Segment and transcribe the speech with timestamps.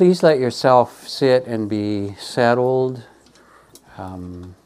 [0.00, 3.02] please let yourself sit and be settled
[3.98, 4.56] um,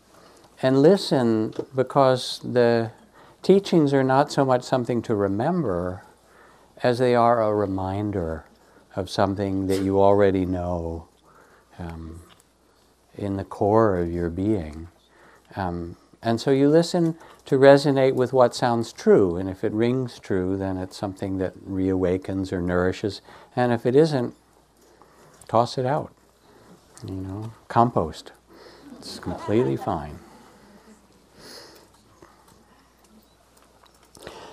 [0.63, 2.89] and listen because the
[3.43, 6.05] teachings are not so much something to remember
[6.85, 8.45] as they are a reminder
[8.95, 11.09] of something that you already know
[11.81, 12.21] um,
[13.19, 14.87] in the core of your being.
[15.57, 19.37] Um, and so you listen to resonate with what sounds true.
[19.37, 23.21] And if it rings true, then it's something that reawakens or nourishes.
[23.57, 24.37] And if it isn't,
[25.49, 26.13] toss it out.
[27.07, 28.33] You know, compost.
[28.99, 30.19] It's completely fine.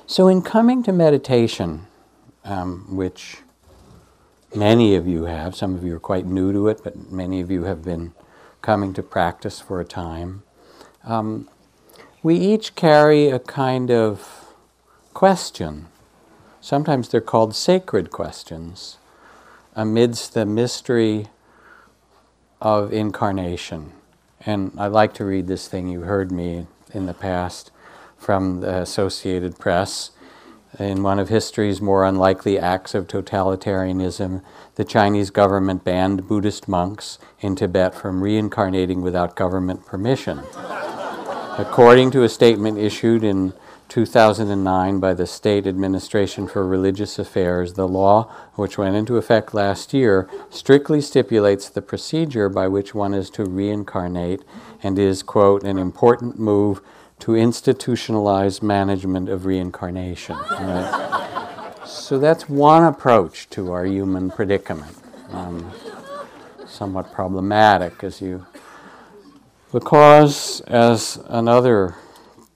[0.05, 1.87] So, in coming to meditation,
[2.43, 3.37] um, which
[4.53, 7.49] many of you have, some of you are quite new to it, but many of
[7.49, 8.13] you have been
[8.61, 10.43] coming to practice for a time,
[11.05, 11.49] um,
[12.21, 14.53] we each carry a kind of
[15.13, 15.87] question.
[16.59, 18.97] Sometimes they're called sacred questions
[19.75, 21.27] amidst the mystery
[22.61, 23.93] of incarnation.
[24.45, 27.71] And I like to read this thing you heard me in the past
[28.17, 30.11] from the Associated Press.
[30.79, 34.41] In one of history's more unlikely acts of totalitarianism,
[34.75, 40.39] the Chinese government banned Buddhist monks in Tibet from reincarnating without government permission.
[41.57, 43.53] According to a statement issued in
[43.91, 49.93] 2009 by the State Administration for Religious Affairs, the law, which went into effect last
[49.93, 54.45] year, strictly stipulates the procedure by which one is to reincarnate
[54.81, 56.79] and is, quote, an important move
[57.19, 60.37] to institutionalize management of reincarnation.
[60.37, 61.73] Right?
[61.85, 64.95] so that's one approach to our human predicament.
[65.33, 65.69] Um,
[66.65, 68.45] somewhat problematic as you
[69.73, 71.95] because, as another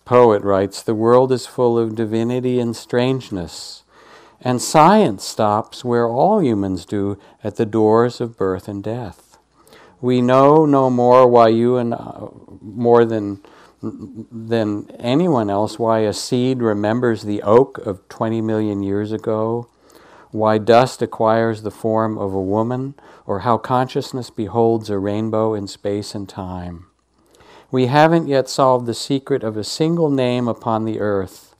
[0.06, 3.84] poet writes, the world is full of divinity and strangeness,
[4.40, 9.38] and science stops where all humans do at the doors of birth and death.
[10.00, 12.28] We know no more why you and uh,
[12.62, 13.42] more than
[13.82, 19.70] than anyone else why a seed remembers the oak of 20 million years ago,
[20.32, 22.96] why dust acquires the form of a woman,
[23.26, 26.88] or how consciousness beholds a rainbow in space and time.
[27.76, 31.58] We haven't yet solved the secret of a single name upon the earth,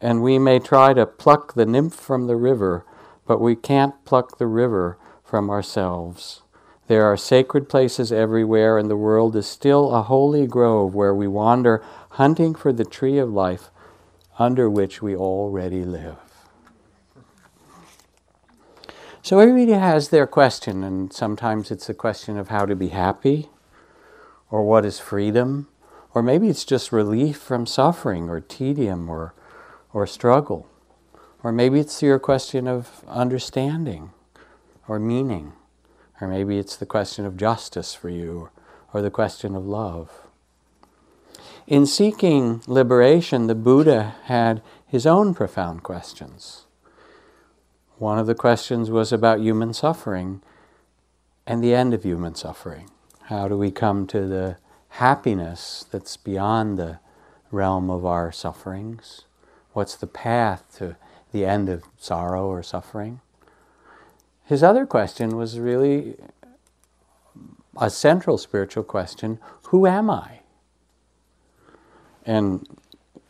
[0.00, 2.86] and we may try to pluck the nymph from the river,
[3.26, 6.42] but we can't pluck the river from ourselves.
[6.86, 11.26] There are sacred places everywhere, and the world is still a holy grove where we
[11.26, 13.72] wander hunting for the tree of life
[14.38, 16.18] under which we already live.
[19.20, 23.50] So everybody has their question, and sometimes it's a question of how to be happy
[24.50, 25.68] or what is freedom,
[26.14, 29.34] or maybe it's just relief from suffering or tedium or,
[29.92, 30.66] or struggle.
[31.42, 34.10] Or maybe it's your question of understanding
[34.88, 35.52] or meaning.
[36.20, 38.50] Or maybe it's the question of justice for you
[38.92, 40.10] or the question of love.
[41.66, 46.66] In seeking liberation, the Buddha had his own profound questions.
[47.98, 50.42] One of the questions was about human suffering
[51.46, 52.90] and the end of human suffering.
[53.30, 54.56] How do we come to the
[54.88, 56.98] happiness that's beyond the
[57.52, 59.22] realm of our sufferings?
[59.72, 60.96] What's the path to
[61.30, 63.20] the end of sorrow or suffering?
[64.44, 66.16] His other question was really
[67.80, 70.40] a central spiritual question who am I?
[72.26, 72.66] And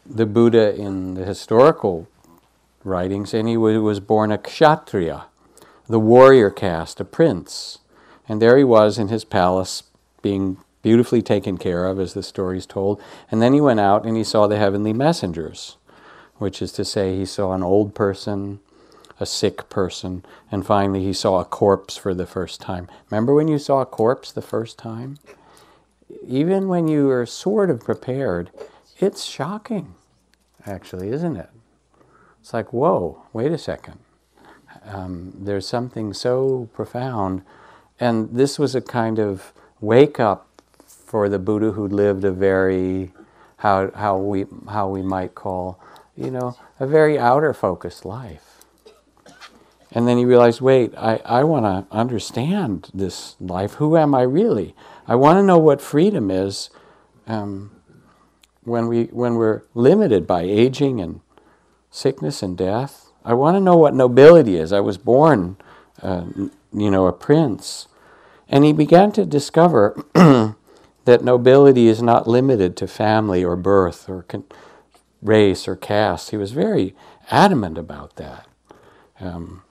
[0.06, 2.09] the Buddha in the historical
[2.84, 5.27] writings, and he was born a kshatriya,
[5.91, 7.81] the warrior caste, a prince.
[8.27, 9.83] And there he was in his palace
[10.22, 13.00] being beautifully taken care of, as the story is told.
[13.31, 15.76] And then he went out and he saw the heavenly messengers,
[16.36, 18.60] which is to say, he saw an old person,
[19.19, 22.88] a sick person, and finally he saw a corpse for the first time.
[23.10, 25.19] Remember when you saw a corpse the first time?
[26.26, 28.50] Even when you are sort of prepared,
[28.98, 29.94] it's shocking,
[30.66, 31.50] actually, isn't it?
[32.41, 33.98] It's like, whoa, wait a second.
[34.84, 37.42] Um, there's something so profound.
[37.98, 40.47] And this was a kind of wake up
[40.86, 43.12] for the Buddha who lived a very,
[43.59, 45.80] how, how, we, how we might call,
[46.16, 48.50] you know, a very outer focused life.
[49.92, 53.74] And then he realized, wait, I, I want to understand this life.
[53.74, 54.74] Who am I really?
[55.09, 56.71] I want to know what freedom is
[57.26, 57.72] um,
[58.62, 61.21] when, we, when we're limited by aging and
[61.91, 63.10] sickness and death.
[63.24, 64.72] I want to know what nobility is.
[64.72, 65.56] I was born,
[66.00, 66.24] uh,
[66.72, 67.88] you know, a prince.
[68.50, 70.04] And he began to discover
[71.04, 74.44] that nobility is not limited to family or birth or con-
[75.22, 76.30] race or caste.
[76.30, 76.97] He was very
[77.30, 78.48] adamant about that.
[79.20, 79.62] Um,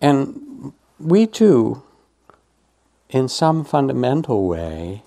[0.00, 1.82] and we too,
[3.10, 5.02] in some fundamental way,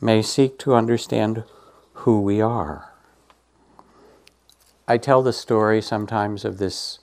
[0.00, 1.44] may seek to understand
[1.92, 2.94] who we are.
[4.88, 7.00] I tell the story sometimes of this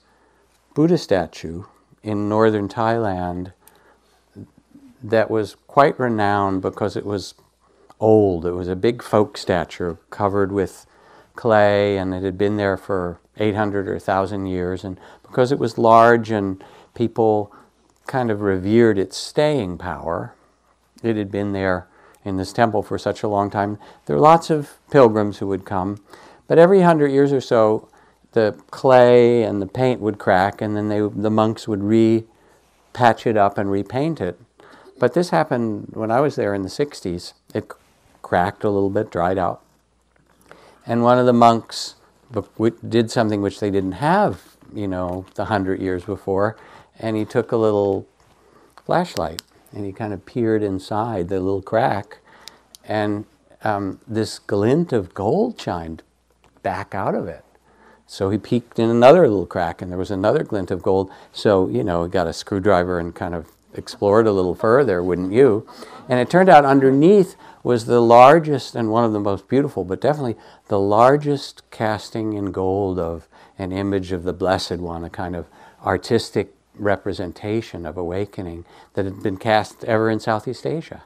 [0.74, 1.64] Buddha statue
[2.02, 3.52] in northern Thailand
[5.02, 7.34] that was quite renowned because it was
[7.98, 8.46] old.
[8.46, 10.86] It was a big folk statue covered with
[11.36, 14.84] clay, and it had been there for 800 or 1,000 years.
[14.84, 16.62] And because it was large and
[16.94, 17.52] people
[18.06, 20.34] kind of revered its staying power,
[21.02, 21.86] it had been there
[22.24, 23.78] in this temple for such a long time.
[24.06, 26.02] There were lots of pilgrims who would come,
[26.46, 27.88] but every hundred years or so,
[28.32, 32.24] the clay and the paint would crack, and then they, the monks would re
[32.92, 34.38] patch it up and repaint it.
[35.00, 37.32] But this happened when I was there in the 60s.
[37.54, 37.72] It
[38.20, 39.62] cracked a little bit, dried out.
[40.86, 41.94] And one of the monks
[42.86, 46.56] did something which they didn't have, you know, the hundred years before,
[46.98, 48.06] and he took a little
[48.84, 49.42] flashlight
[49.72, 52.18] and he kind of peered inside the little crack,
[52.84, 53.24] and
[53.62, 56.02] um, this glint of gold shined
[56.62, 57.44] back out of it.
[58.06, 61.10] So he peeked in another little crack, and there was another glint of gold.
[61.32, 65.32] So, you know, he got a screwdriver and kind of explored a little further, wouldn't
[65.32, 65.66] you?
[66.08, 70.00] And it turned out underneath was the largest and one of the most beautiful, but
[70.00, 70.36] definitely
[70.68, 73.28] the largest casting in gold of
[73.58, 75.46] an image of the Blessed One, a kind of
[75.84, 78.64] artistic representation of awakening
[78.94, 81.02] that had been cast ever in Southeast Asia.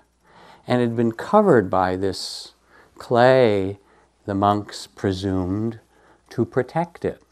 [0.66, 2.52] And had been covered by this
[2.96, 3.78] clay,
[4.24, 5.80] the monks presumed,
[6.30, 7.22] to protect it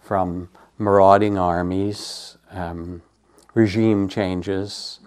[0.00, 3.02] from marauding armies, um,
[3.54, 5.00] regime changes,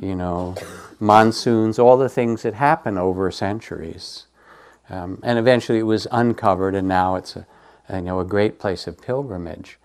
[0.00, 0.54] you know,
[1.00, 4.26] monsoons, all the things that happen over centuries.
[4.88, 7.46] Um, and eventually it was uncovered, and now it's a,
[7.92, 9.78] you know, a great place of pilgrimage.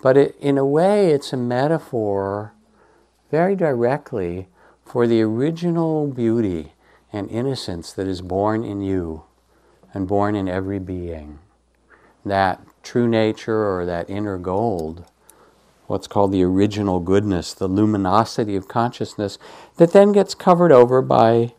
[0.00, 2.52] But it, in a way, it's a metaphor
[3.30, 4.48] very directly
[4.84, 6.72] for the original beauty
[7.12, 9.24] and innocence that is born in you
[9.92, 11.38] and born in every being.
[12.24, 15.04] That true nature or that inner gold
[15.86, 19.38] what's called the original goodness, the luminosity of consciousness,
[19.76, 21.54] that then gets covered over by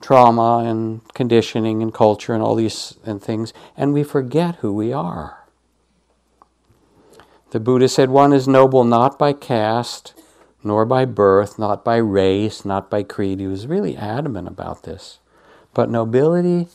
[0.00, 4.92] trauma and conditioning and culture and all these and things, and we forget who we
[4.92, 5.46] are.
[7.50, 10.14] The Buddha said one is noble not by caste,
[10.62, 13.40] nor by birth, not by race, not by creed.
[13.40, 15.20] He was really adamant about this.
[15.72, 16.68] But nobility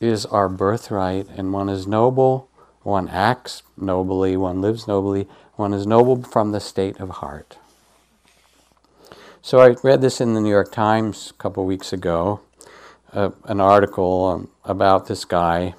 [0.00, 2.49] is our birthright, and one is noble
[2.82, 7.58] one acts nobly, one lives nobly, one is noble from the state of heart.
[9.42, 12.40] So I read this in the New York Times a couple weeks ago,
[13.12, 15.74] uh, an article um, about this guy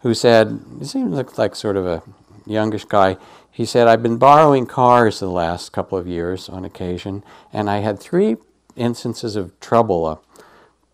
[0.00, 2.02] who said, he seemed look like sort of a
[2.46, 3.16] youngish guy.
[3.50, 7.78] He said, I've been borrowing cars the last couple of years on occasion, and I
[7.78, 8.36] had three
[8.76, 10.22] instances of trouble.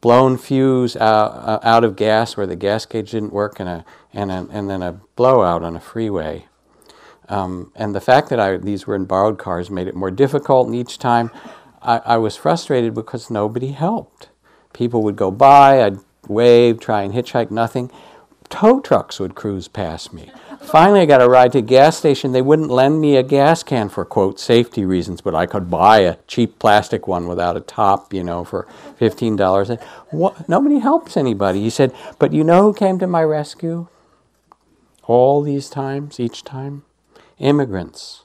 [0.05, 3.85] Blown fuse out, uh, out of gas where the gas gauge didn't work, and, a,
[4.13, 6.45] and, a, and then a blowout on a freeway.
[7.31, 10.67] Um, and the fact that I, these were in borrowed cars made it more difficult,
[10.67, 11.31] and each time
[11.81, 14.29] I, I was frustrated because nobody helped.
[14.75, 17.91] People would go by, I'd wave, try and hitchhike, nothing.
[18.51, 20.31] Tow trucks would cruise past me.
[20.65, 22.33] Finally, I got a ride to a gas station.
[22.33, 25.99] They wouldn't lend me a gas can for, quote, safety reasons, but I could buy
[25.99, 28.67] a cheap plastic one without a top, you know, for
[28.99, 29.81] $15.
[30.11, 31.61] What, nobody helps anybody.
[31.61, 33.89] He said, but you know who came to my rescue?
[35.05, 36.85] All these times, each time?
[37.39, 38.25] Immigrants.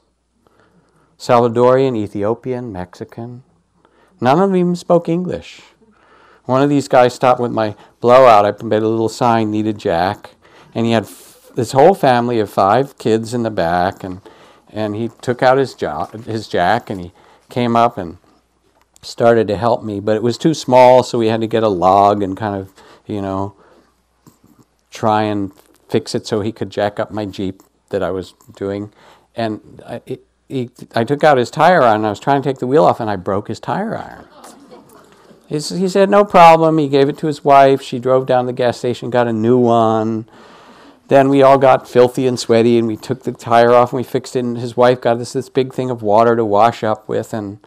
[1.18, 3.42] Salvadorian, Ethiopian, Mexican.
[4.20, 5.60] None of them even spoke English.
[6.46, 8.46] One of these guys stopped with my blowout.
[8.46, 10.30] I made a little sign, needed Jack.
[10.74, 11.06] And he had
[11.60, 14.22] this whole family of five kids in the back, and
[14.72, 17.12] and he took out his jo- his jack and he
[17.50, 18.16] came up and
[19.02, 21.68] started to help me, but it was too small, so we had to get a
[21.68, 22.72] log and kind of
[23.06, 23.54] you know
[24.90, 25.52] try and
[25.90, 28.90] fix it so he could jack up my jeep that I was doing,
[29.36, 32.06] and I, it, he, I took out his tire iron.
[32.06, 34.26] I was trying to take the wheel off, and I broke his tire iron.
[35.48, 36.78] he said, no problem.
[36.78, 37.82] He gave it to his wife.
[37.82, 40.26] She drove down to the gas station, got a new one.
[41.10, 44.04] Then we all got filthy and sweaty, and we took the tire off and we
[44.04, 44.44] fixed it.
[44.44, 47.34] And his wife got us this big thing of water to wash up with.
[47.34, 47.58] And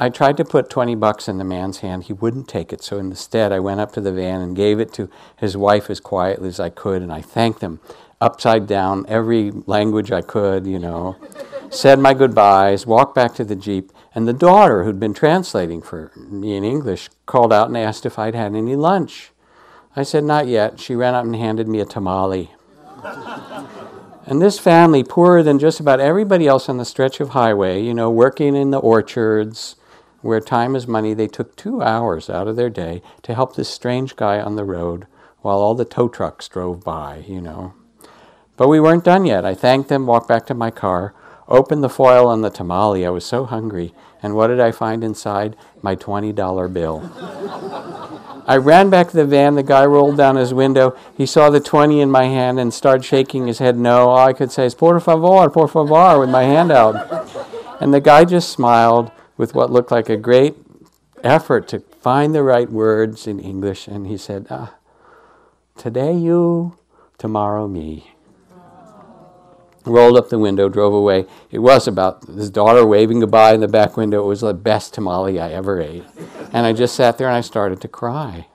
[0.00, 2.02] I tried to put 20 bucks in the man's hand.
[2.02, 2.82] He wouldn't take it.
[2.82, 6.00] So instead, I went up to the van and gave it to his wife as
[6.00, 7.00] quietly as I could.
[7.00, 7.78] And I thanked him
[8.20, 11.14] upside down, every language I could, you know.
[11.70, 13.92] said my goodbyes, walked back to the Jeep.
[14.16, 18.18] And the daughter, who'd been translating for me in English, called out and asked if
[18.18, 19.30] I'd had any lunch.
[19.94, 20.80] I said, Not yet.
[20.80, 22.50] She ran up and handed me a tamale.
[24.26, 27.92] And this family, poorer than just about everybody else on the stretch of highway, you
[27.92, 29.76] know, working in the orchards
[30.22, 33.68] where time is money, they took two hours out of their day to help this
[33.68, 35.06] strange guy on the road
[35.42, 37.74] while all the tow trucks drove by, you know.
[38.56, 39.44] But we weren't done yet.
[39.44, 41.14] I thanked them, walked back to my car,
[41.46, 43.04] opened the foil on the tamale.
[43.04, 43.92] I was so hungry.
[44.24, 45.54] And what did I find inside?
[45.82, 47.12] My $20 bill.
[48.46, 49.54] I ran back to the van.
[49.54, 50.96] The guy rolled down his window.
[51.14, 54.08] He saw the 20 in my hand and started shaking his head no.
[54.08, 57.28] All I could say is, por favor, por favor, with my hand out.
[57.82, 60.56] And the guy just smiled with what looked like a great
[61.22, 63.86] effort to find the right words in English.
[63.86, 64.74] And he said, ah,
[65.76, 66.78] Today you,
[67.18, 68.13] tomorrow me.
[69.84, 71.26] Rolled up the window, drove away.
[71.50, 74.24] It was about his daughter waving goodbye in the back window.
[74.24, 76.04] It was the best tamale I ever ate.
[76.52, 78.46] And I just sat there and I started to cry.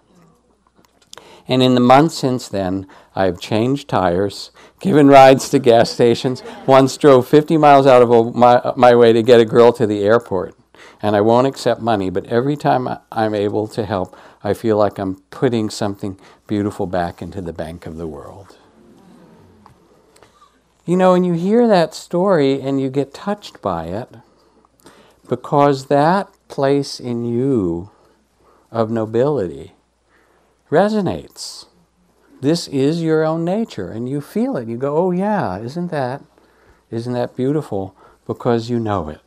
[1.47, 6.95] And in the months since then, I've changed tires, given rides to gas stations, once
[6.95, 10.55] drove 50 miles out of my, my way to get a girl to the airport
[11.01, 14.97] and I won't accept money, but every time I'm able to help, I feel like
[14.97, 18.58] I'm putting something beautiful back into the bank of the world.
[20.89, 24.09] You know, and you hear that story and you get touched by it
[25.27, 27.91] because that place in you
[28.71, 29.73] of nobility
[30.71, 31.67] resonates.
[32.41, 34.67] This is your own nature, and you feel it.
[34.67, 36.23] You go, "Oh yeah, isn't that,
[36.89, 37.93] isn't that beautiful?"
[38.25, 39.21] Because you know it.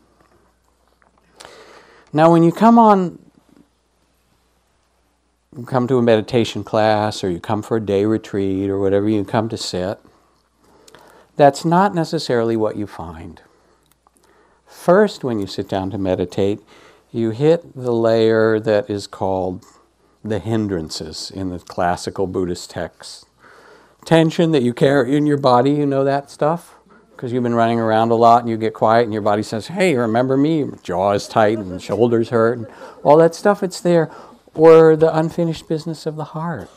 [2.12, 3.20] Now, when you come on,
[5.56, 9.08] you come to a meditation class or you come for a day retreat or whatever
[9.08, 10.00] you come to sit,
[11.36, 13.40] that's not necessarily what you find.
[14.66, 16.60] First, when you sit down to meditate,
[17.10, 19.64] you hit the layer that is called
[20.24, 23.26] the hindrances in the classical Buddhist texts.
[24.04, 26.76] Tension that you carry in your body, you know that stuff?
[27.22, 29.68] because you've been running around a lot and you get quiet and your body says,
[29.68, 30.66] hey, remember me?
[30.82, 32.66] Jaw is tight and shoulders hurt and
[33.04, 34.10] all that stuff, it's there.
[34.54, 36.68] Or the unfinished business of the heart.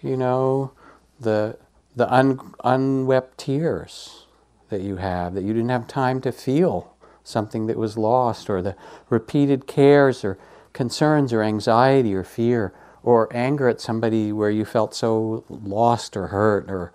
[0.00, 0.70] You know,
[1.18, 1.58] the,
[1.96, 4.26] the un, unwept tears
[4.68, 8.60] that you have, that you didn't have time to feel something that was lost, or
[8.60, 8.76] the
[9.08, 10.38] repeated cares or
[10.72, 16.28] concerns or anxiety or fear or anger at somebody where you felt so lost or
[16.28, 16.92] hurt or,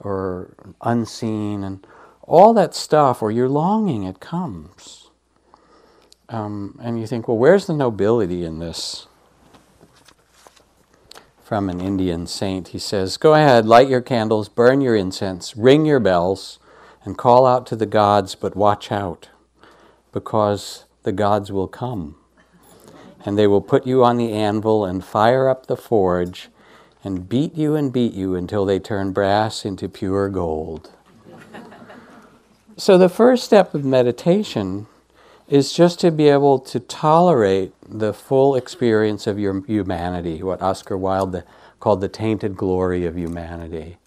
[0.00, 1.86] or unseen and
[2.22, 5.10] all that stuff, or you're longing, it comes.
[6.28, 9.06] Um, and you think, well, where's the nobility in this?
[11.52, 15.84] From an Indian saint, he says, Go ahead, light your candles, burn your incense, ring
[15.84, 16.58] your bells,
[17.04, 19.28] and call out to the gods, but watch out,
[20.12, 22.16] because the gods will come.
[23.26, 26.48] And they will put you on the anvil and fire up the forge
[27.04, 30.90] and beat you and beat you until they turn brass into pure gold.
[32.78, 34.86] So, the first step of meditation
[35.48, 40.96] is just to be able to tolerate the full experience of your humanity, what Oscar
[40.96, 41.42] Wilde
[41.80, 43.98] called the tainted glory of humanity.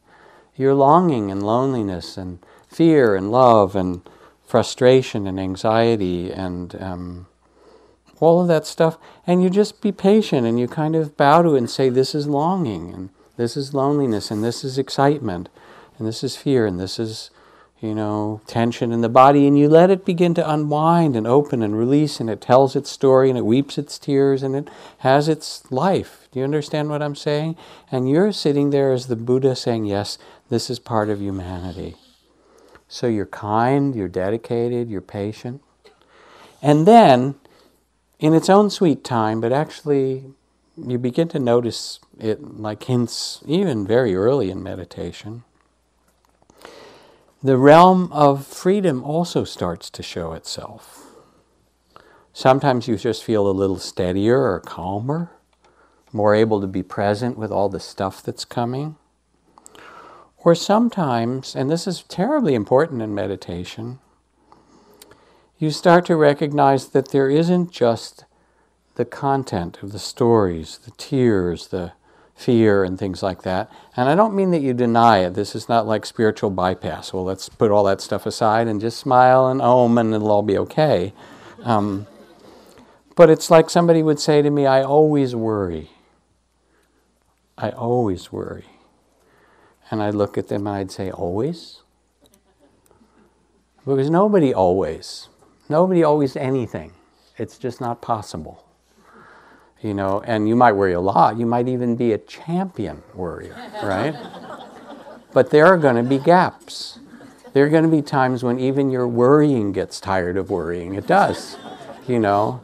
[0.56, 4.02] Your longing and loneliness and fear and love and
[4.48, 7.28] frustration and anxiety and um,
[8.20, 8.98] all of that stuff.
[9.28, 12.16] And you just be patient and you kind of bow to it and say, This
[12.16, 15.50] is longing and this is loneliness and this is excitement
[15.98, 17.30] and this is fear and this is
[17.80, 21.62] you know, tension in the body, and you let it begin to unwind and open
[21.62, 25.28] and release, and it tells its story and it weeps its tears and it has
[25.28, 26.28] its life.
[26.32, 27.58] Do you understand what I'm saying?
[27.92, 30.18] And you're sitting there as the Buddha saying, Yes,
[30.50, 31.96] this is part of humanity.
[32.88, 35.62] So you're kind, you're dedicated, you're patient.
[36.62, 37.36] And then,
[38.20, 40.24] in its own sweet time, but actually
[40.78, 45.44] you begin to notice it like hints even very early in meditation
[47.44, 51.06] the realm of freedom also starts to show itself.
[52.34, 55.32] Sometimes you just feel a little steadier or calmer,
[56.12, 58.96] more able to be present with all the stuff that's coming.
[60.38, 64.00] Or sometimes, and this is terribly important in meditation,
[65.58, 68.26] you start to recognize that there isn't just
[68.96, 71.94] the content of the stories, the tears, the
[72.36, 73.72] fear and things like that.
[73.96, 75.34] And I don't mean that you deny it.
[75.34, 77.14] This is not like spiritual bypass.
[77.14, 80.44] Well, let's put all that stuff aside and just smile and om and it'll all
[80.44, 81.14] be okay.
[81.64, 82.06] Um,
[83.16, 85.90] but it's like somebody would say to me, I always worry.
[87.58, 88.66] I always worry.
[89.90, 91.82] And I'd look at them and I'd say, Always?
[93.86, 95.30] Because nobody always,
[95.70, 96.94] nobody always anything.
[97.38, 98.65] It's just not possible
[99.86, 101.38] you know, and you might worry a lot.
[101.38, 104.16] You might even be a champion worrier, right?
[105.34, 106.98] but there are going to be gaps.
[107.54, 110.96] There are going to be times when even your worrying gets tired of worrying.
[110.96, 111.58] It does,
[112.08, 112.62] you know.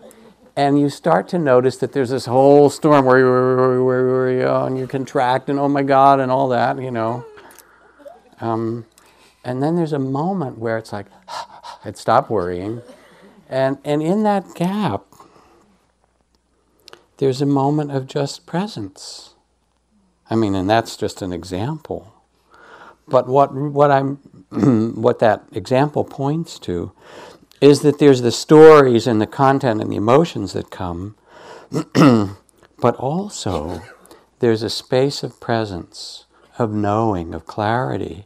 [0.56, 4.44] And you start to notice that there's this whole storm where you worry, worry, worry,
[4.44, 7.24] oh, and you contract and oh my God and all that, you know.
[8.42, 8.88] Um,
[9.46, 11.06] and then there's a moment where it's like,
[11.86, 12.82] I'd stop worrying.
[13.48, 15.06] And, and in that gap,
[17.22, 19.36] there's a moment of just presence.
[20.28, 22.12] I mean, and that's just an example.
[23.08, 24.16] But what, what, I'm,
[24.96, 26.94] what that example points to
[27.62, 31.16] is that there's the stories and the content and the emotions that come,
[31.94, 33.84] but also
[34.40, 36.26] there's a space of presence,
[36.58, 38.26] of knowing, of clarity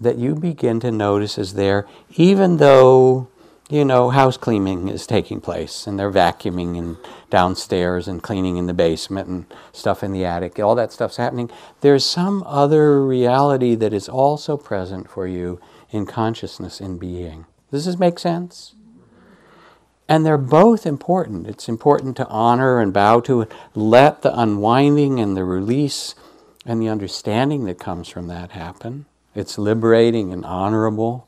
[0.00, 3.28] that you begin to notice is there, even though
[3.68, 6.96] you know, house cleaning is taking place and they're vacuuming and
[7.30, 10.58] downstairs and cleaning in the basement and stuff in the attic.
[10.60, 11.50] All that stuff's happening.
[11.80, 17.46] There's some other reality that is also present for you in consciousness, in being.
[17.72, 18.74] Does this make sense?
[20.08, 21.48] And they're both important.
[21.48, 23.52] It's important to honor and bow to it.
[23.74, 26.14] Let the unwinding and the release
[26.64, 29.06] and the understanding that comes from that happen.
[29.34, 31.26] It's liberating and honorable,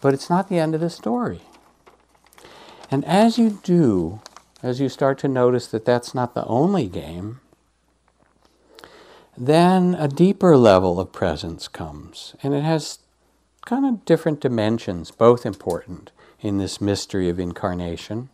[0.00, 1.42] but it's not the end of the story.
[2.90, 4.20] And as you do,
[4.62, 7.40] as you start to notice that that's not the only game,
[9.36, 12.34] then a deeper level of presence comes.
[12.42, 12.98] And it has
[13.64, 18.30] kind of different dimensions, both important in this mystery of incarnation.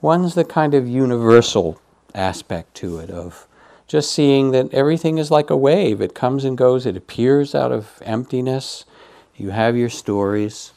[0.00, 1.80] One's the kind of universal
[2.14, 3.46] aspect to it of
[3.86, 6.00] just seeing that everything is like a wave.
[6.00, 8.84] It comes and goes, it appears out of emptiness.
[9.36, 10.72] You have your stories.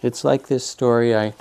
[0.00, 1.34] It's like this story I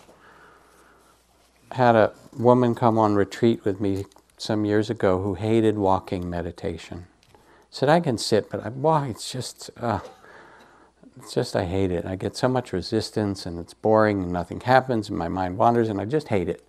[1.74, 4.06] had a woman come on retreat with me
[4.38, 7.08] some years ago who hated walking meditation.
[7.70, 9.08] Said I can sit, but I.
[9.08, 10.00] It's just, uh,
[11.18, 12.06] it's just I hate it.
[12.06, 15.88] I get so much resistance, and it's boring, and nothing happens, and my mind wanders,
[15.88, 16.68] and I just hate it.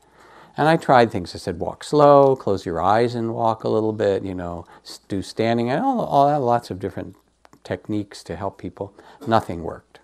[0.57, 1.35] And I tried things.
[1.35, 4.23] I said, walk slow, close your eyes and walk a little bit.
[4.23, 4.67] You know,
[5.09, 7.17] do standing, and all, all lots of different
[7.65, 8.95] techniques to help people.
[9.27, 10.01] Nothing worked.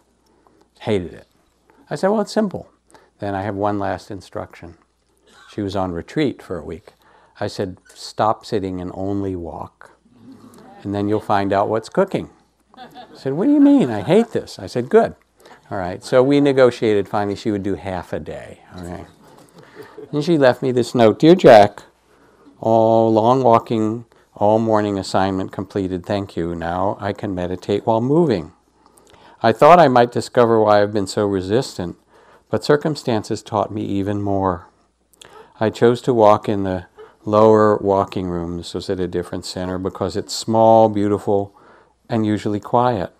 [0.80, 1.26] Hated it.
[1.90, 2.70] I said, well, it's simple.
[3.18, 4.76] Then I have one last instruction.
[5.58, 6.92] She was on retreat for a week.
[7.40, 9.90] I said, Stop sitting and only walk.
[10.84, 12.30] And then you'll find out what's cooking.
[12.76, 13.90] I said, What do you mean?
[13.90, 14.60] I hate this.
[14.60, 15.16] I said, Good.
[15.68, 16.04] All right.
[16.04, 18.60] So we negotiated finally she would do half a day.
[18.76, 19.04] Okay.
[20.12, 21.82] And she left me this note Dear Jack,
[22.60, 24.04] all long walking,
[24.36, 26.06] all morning assignment completed.
[26.06, 26.54] Thank you.
[26.54, 28.52] Now I can meditate while moving.
[29.42, 31.96] I thought I might discover why I've been so resistant,
[32.48, 34.67] but circumstances taught me even more.
[35.60, 36.86] I chose to walk in the
[37.24, 38.58] lower walking room.
[38.58, 41.52] This was at a different center because it's small, beautiful,
[42.08, 43.12] and usually quiet.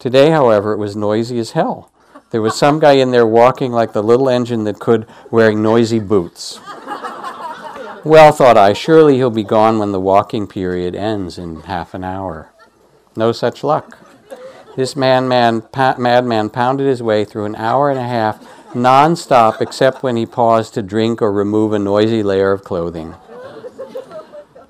[0.00, 1.92] Today, however, it was noisy as hell.
[2.30, 6.00] There was some guy in there walking like the little engine that could, wearing noisy
[6.00, 6.58] boots.
[8.04, 12.02] Well, thought I, surely he'll be gone when the walking period ends in half an
[12.02, 12.50] hour.
[13.14, 13.98] No such luck.
[14.74, 18.42] This man, man, pa- madman pounded his way through an hour and a half
[18.74, 23.14] non-stop except when he paused to drink or remove a noisy layer of clothing.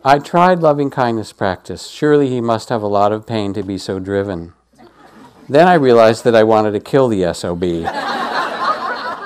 [0.03, 1.89] I tried loving kindness practice.
[1.89, 4.55] Surely he must have a lot of pain to be so driven.
[5.49, 7.63] Then I realized that I wanted to kill the SOB.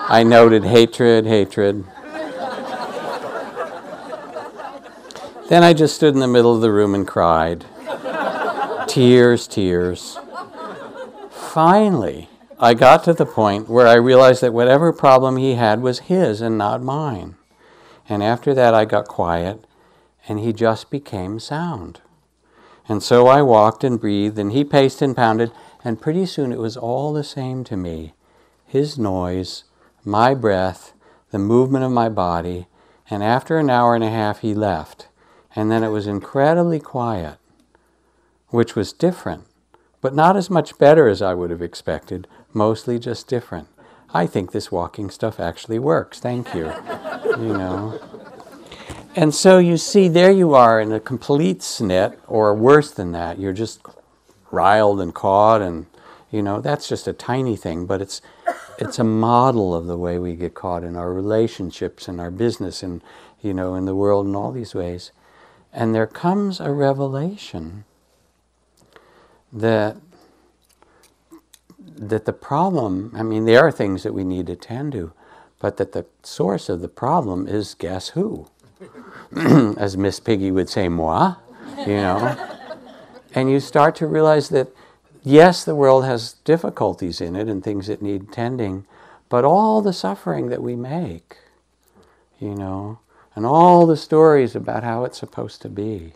[0.07, 1.85] I noted hatred, hatred.
[5.49, 7.67] Then I just stood in the middle of the room and cried.
[8.89, 10.19] Tears, tears.
[11.31, 12.29] Finally,
[12.59, 16.41] I got to the point where I realized that whatever problem he had was his
[16.41, 17.35] and not mine.
[18.09, 19.67] And after that, I got quiet,
[20.29, 22.01] and he just became sound.
[22.89, 25.51] And so I walked and breathed, and he paced and pounded,
[25.83, 28.15] and pretty soon it was all the same to me
[28.67, 29.65] his noise,
[30.05, 30.95] my breath,
[31.31, 32.67] the movement of my body.
[33.09, 35.07] And after an hour and a half, he left.
[35.55, 37.39] And then it was incredibly quiet,
[38.49, 39.45] which was different,
[40.01, 43.69] but not as much better as I would have expected, mostly just different.
[44.13, 46.21] I think this walking stuff actually works.
[46.21, 46.73] Thank you.
[47.37, 48.01] you know.
[49.17, 53.39] And so you see, there you are in a complete snit, or worse than that.
[53.39, 53.81] You're just
[54.51, 55.87] riled and caught, and
[56.31, 58.21] you know that's just a tiny thing, but it's
[58.79, 62.83] it's a model of the way we get caught in our relationships and our business,
[62.83, 63.03] and
[63.41, 65.13] you know, in the world in all these ways.
[65.73, 67.85] And there comes a revelation
[69.53, 69.97] that
[71.97, 75.13] that the problem, I mean, there are things that we need to tend to,
[75.61, 78.49] but that the source of the problem is guess who?
[79.37, 81.37] As Miss Piggy would say, moi,
[81.79, 82.37] you know.
[83.35, 84.69] and you start to realize that
[85.23, 88.87] yes, the world has difficulties in it and things that need tending,
[89.29, 91.39] but all the suffering that we make,
[92.39, 92.99] you know,
[93.35, 96.13] and all the stories about how it's supposed to be.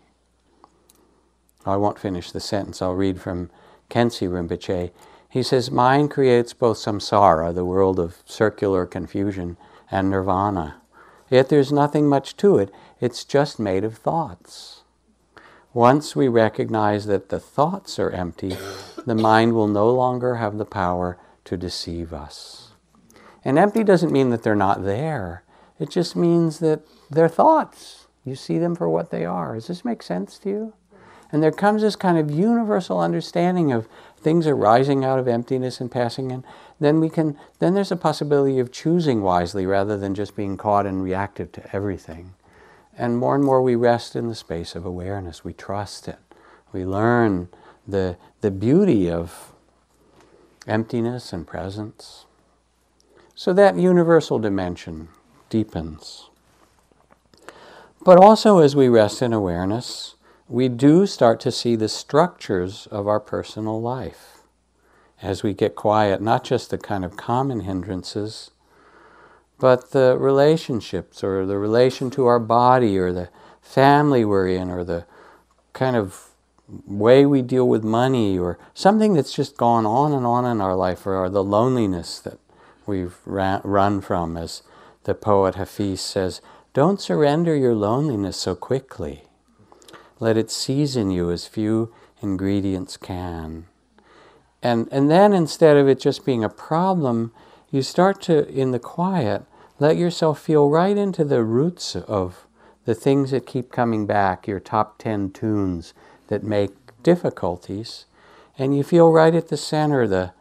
[1.64, 3.50] I won't finish the sentence, I'll read from
[3.90, 4.90] Khyentse Rinpoche.
[5.28, 9.56] He says, Mind creates both samsara, the world of circular confusion,
[9.90, 10.80] and nirvana.
[11.30, 14.82] Yet there's nothing much to it, it's just made of thoughts.
[15.74, 18.56] Once we recognize that the thoughts are empty,
[19.06, 22.70] the mind will no longer have the power to deceive us.
[23.44, 25.42] And empty doesn't mean that they're not there,
[25.78, 28.06] it just means that they're thoughts.
[28.24, 29.54] You see them for what they are.
[29.54, 30.72] Does this make sense to you?
[31.30, 33.88] And there comes this kind of universal understanding of
[34.18, 36.44] things arising out of emptiness and passing in.
[36.80, 40.86] Then we can then there's a possibility of choosing wisely rather than just being caught
[40.86, 42.34] and reactive to everything.
[42.96, 45.44] And more and more we rest in the space of awareness.
[45.44, 46.18] We trust it.
[46.72, 47.48] We learn
[47.86, 49.52] the the beauty of
[50.66, 52.26] emptiness and presence.
[53.34, 55.08] So that universal dimension
[55.48, 56.28] deepens.
[58.04, 60.14] But also as we rest in awareness,
[60.48, 64.38] we do start to see the structures of our personal life
[65.20, 68.50] as we get quiet, not just the kind of common hindrances,
[69.58, 73.28] but the relationships or the relation to our body or the
[73.60, 75.04] family we're in or the
[75.74, 76.28] kind of
[76.86, 80.76] way we deal with money or something that's just gone on and on in our
[80.76, 82.38] life or, or the loneliness that
[82.86, 84.62] we've run from as
[85.04, 86.40] the poet Hafiz says,
[86.72, 89.27] don't surrender your loneliness so quickly.
[90.20, 93.66] Let it season you as few ingredients can.
[94.62, 97.32] And, and then instead of it just being a problem,
[97.70, 99.44] you start to, in the quiet,
[99.78, 102.46] let yourself feel right into the roots of
[102.84, 105.94] the things that keep coming back, your top 10 tunes
[106.28, 106.70] that make
[107.02, 108.06] difficulties.
[108.56, 110.32] And you feel right at the center the,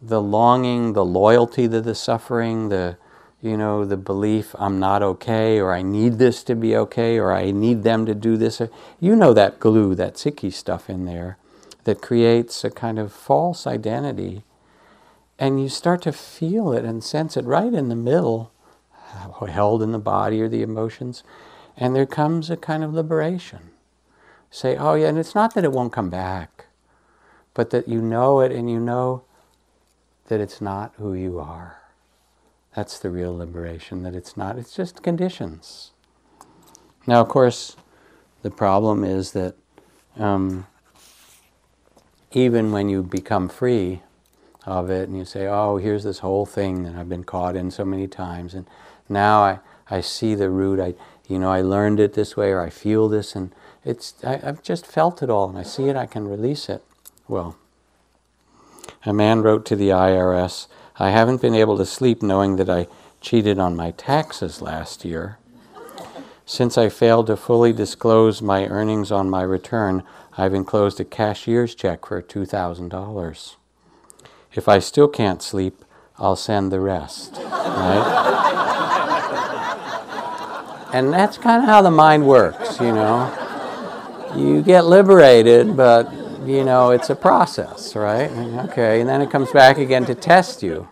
[0.00, 2.96] the longing, the loyalty to the suffering, the,
[3.42, 7.32] you know, the belief I'm not okay, or I need this to be okay, or
[7.32, 8.60] I need them to do this.
[9.00, 11.38] You know that glue, that sikhi stuff in there
[11.84, 14.44] that creates a kind of false identity.
[15.38, 18.52] And you start to feel it and sense it right in the middle,
[19.48, 21.22] held in the body or the emotions.
[21.76, 23.70] And there comes a kind of liberation.
[24.50, 26.66] Say, oh, yeah, and it's not that it won't come back,
[27.54, 29.24] but that you know it and you know
[30.26, 31.79] that it's not who you are.
[32.74, 35.90] That's the real liberation, that it's not, it's just conditions.
[37.06, 37.76] Now, of course,
[38.42, 39.54] the problem is that
[40.16, 40.66] um,
[42.32, 44.02] even when you become free
[44.66, 47.70] of it and you say, oh, here's this whole thing that I've been caught in
[47.70, 48.66] so many times, and
[49.08, 49.58] now I,
[49.90, 50.94] I see the root, I,
[51.26, 53.52] you know, I learned it this way, or I feel this, and
[53.84, 56.84] it's, I, I've just felt it all, and I see it, I can release it.
[57.26, 57.56] Well,
[59.04, 60.68] a man wrote to the IRS
[61.00, 62.86] I haven't been able to sleep knowing that I
[63.22, 65.38] cheated on my taxes last year.
[66.44, 70.02] Since I failed to fully disclose my earnings on my return,
[70.36, 73.56] I've enclosed a cashier's check for $2,000.
[74.52, 75.86] If I still can't sleep,
[76.18, 77.36] I'll send the rest.
[77.36, 78.26] Right?
[80.92, 83.32] and that's kind of how the mind works, you know.
[84.36, 86.12] You get liberated, but
[86.44, 88.30] you know, it's a process, right?
[88.70, 90.88] Okay, and then it comes back again to test you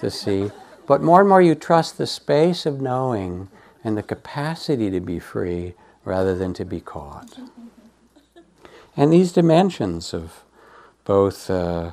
[0.00, 0.50] to see.
[0.86, 3.48] But more and more you trust the space of knowing
[3.82, 5.74] and the capacity to be free
[6.04, 7.38] rather than to be caught.
[8.96, 10.44] And these dimensions of
[11.04, 11.92] both uh,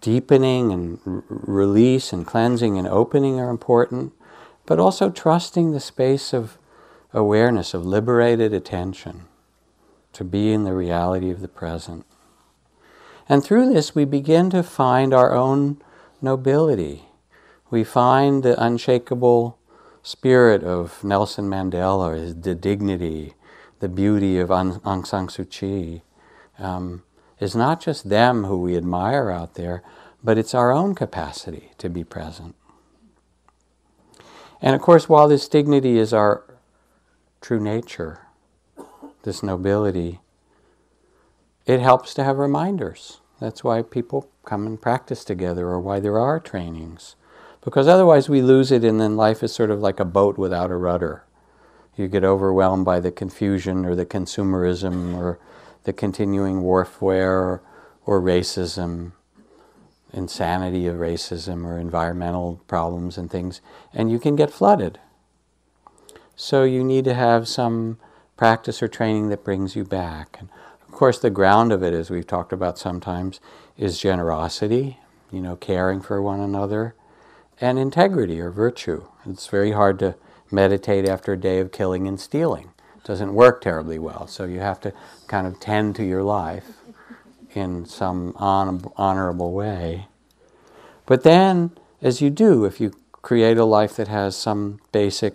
[0.00, 4.12] deepening and r- release and cleansing and opening are important,
[4.66, 6.58] but also trusting the space of
[7.12, 9.26] awareness, of liberated attention
[10.14, 12.06] to be in the reality of the present.
[13.28, 15.82] And through this, we begin to find our own
[16.20, 17.04] nobility.
[17.70, 19.58] We find the unshakable
[20.02, 23.34] spirit of Nelson Mandela, the dignity,
[23.80, 26.02] the beauty of Aung San Suu Kyi.
[26.58, 27.02] Um,
[27.54, 29.82] not just them who we admire out there,
[30.22, 32.54] but it's our own capacity to be present.
[34.62, 36.44] And of course, while this dignity is our
[37.42, 38.23] true nature,
[39.24, 40.20] this nobility,
[41.66, 43.20] it helps to have reminders.
[43.40, 47.16] That's why people come and practice together or why there are trainings.
[47.62, 50.70] Because otherwise we lose it and then life is sort of like a boat without
[50.70, 51.24] a rudder.
[51.96, 55.38] You get overwhelmed by the confusion or the consumerism or
[55.84, 57.62] the continuing warfare
[58.06, 59.12] or, racism,
[60.12, 63.60] insanity of racism or environmental problems and things,
[63.92, 64.98] and you can get flooded.
[66.36, 67.98] So you need to have some
[68.36, 70.36] practice or training that brings you back.
[70.38, 70.48] And
[70.86, 73.40] of course, the ground of it, as we've talked about sometimes,
[73.76, 74.98] is generosity,
[75.32, 76.94] you know, caring for one another,
[77.60, 79.06] and integrity or virtue.
[79.26, 80.16] It's very hard to
[80.50, 82.70] meditate after a day of killing and stealing.
[82.96, 84.26] It doesn't work terribly well.
[84.26, 84.92] So you have to
[85.26, 86.66] kind of tend to your life
[87.54, 90.06] in some honorable way.
[91.06, 92.92] But then, as you do, if you
[93.22, 95.34] create a life that has some basic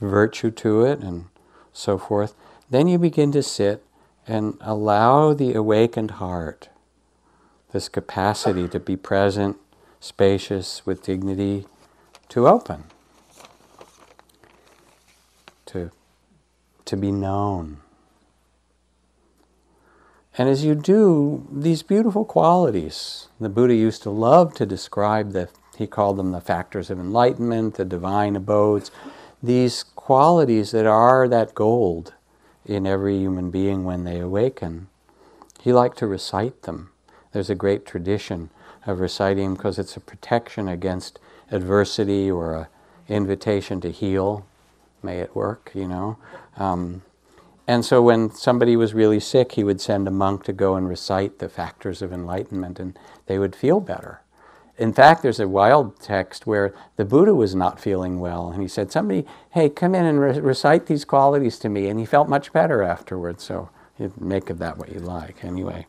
[0.00, 1.26] virtue to it and
[1.72, 2.34] so forth,
[2.70, 3.84] then you begin to sit
[4.26, 6.68] and allow the awakened heart,
[7.72, 9.56] this capacity to be present,
[10.00, 11.66] spacious, with dignity,
[12.28, 12.84] to open,
[15.66, 15.90] to,
[16.84, 17.78] to be known.
[20.38, 25.50] And as you do, these beautiful qualities, the Buddha used to love to describe the,
[25.76, 28.90] he called them the factors of enlightenment, the divine abodes,
[29.42, 32.14] these qualities that are that gold
[32.64, 34.88] in every human being when they awaken.
[35.60, 36.90] He liked to recite them.
[37.32, 38.50] There's a great tradition
[38.86, 41.18] of reciting because it's a protection against
[41.50, 42.66] adversity or an
[43.08, 44.46] invitation to heal.
[45.02, 46.18] May it work, you know.
[46.56, 47.02] Um,
[47.66, 50.88] and so when somebody was really sick, he would send a monk to go and
[50.88, 54.21] recite the factors of enlightenment, and they would feel better.
[54.78, 58.68] In fact, there's a wild text where the Buddha was not feeling well, and he
[58.68, 61.88] said, Somebody, hey, come in and re- recite these qualities to me.
[61.88, 63.68] And he felt much better afterwards, so
[64.18, 65.86] make of that what you like, anyway.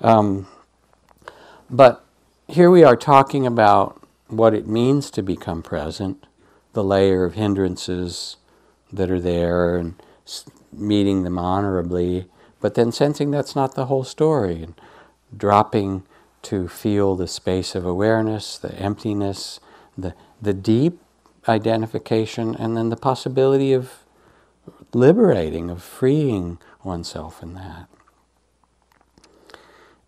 [0.00, 0.48] Um,
[1.70, 2.04] but
[2.48, 6.26] here we are talking about what it means to become present,
[6.72, 8.36] the layer of hindrances
[8.92, 9.94] that are there, and
[10.72, 12.26] meeting them honorably,
[12.60, 14.74] but then sensing that's not the whole story, and
[15.36, 16.02] dropping
[16.42, 19.60] to feel the space of awareness, the emptiness,
[19.96, 21.00] the, the deep
[21.48, 24.04] identification, and then the possibility of
[24.92, 27.88] liberating, of freeing oneself in that.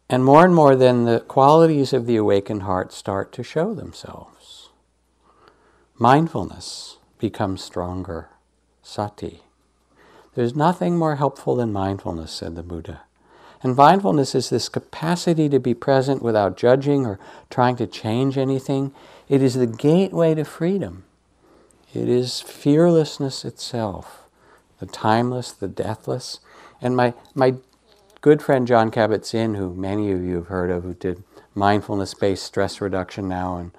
[0.08, 4.70] And more and more, then the qualities of the awakened heart start to show themselves.
[5.96, 8.30] Mindfulness becomes stronger,
[8.82, 9.42] sati.
[10.34, 13.02] There's nothing more helpful than mindfulness, said the Buddha.
[13.62, 17.18] And mindfulness is this capacity to be present without judging or
[17.50, 18.92] trying to change anything.
[19.28, 21.04] It is the gateway to freedom.
[21.92, 24.28] It is fearlessness itself,
[24.78, 26.40] the timeless, the deathless.
[26.80, 27.56] And my, my
[28.20, 31.22] good friend John Kabat-Zinn, who many of you have heard of, who did
[31.54, 33.72] mindfulness based stress reduction now in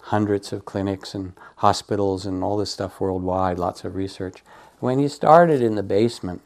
[0.00, 4.42] hundreds of clinics and hospitals and all this stuff worldwide, lots of research.
[4.80, 6.40] When he started in the basement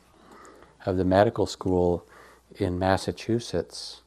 [0.85, 2.05] of the medical school,
[2.59, 4.03] in Massachusetts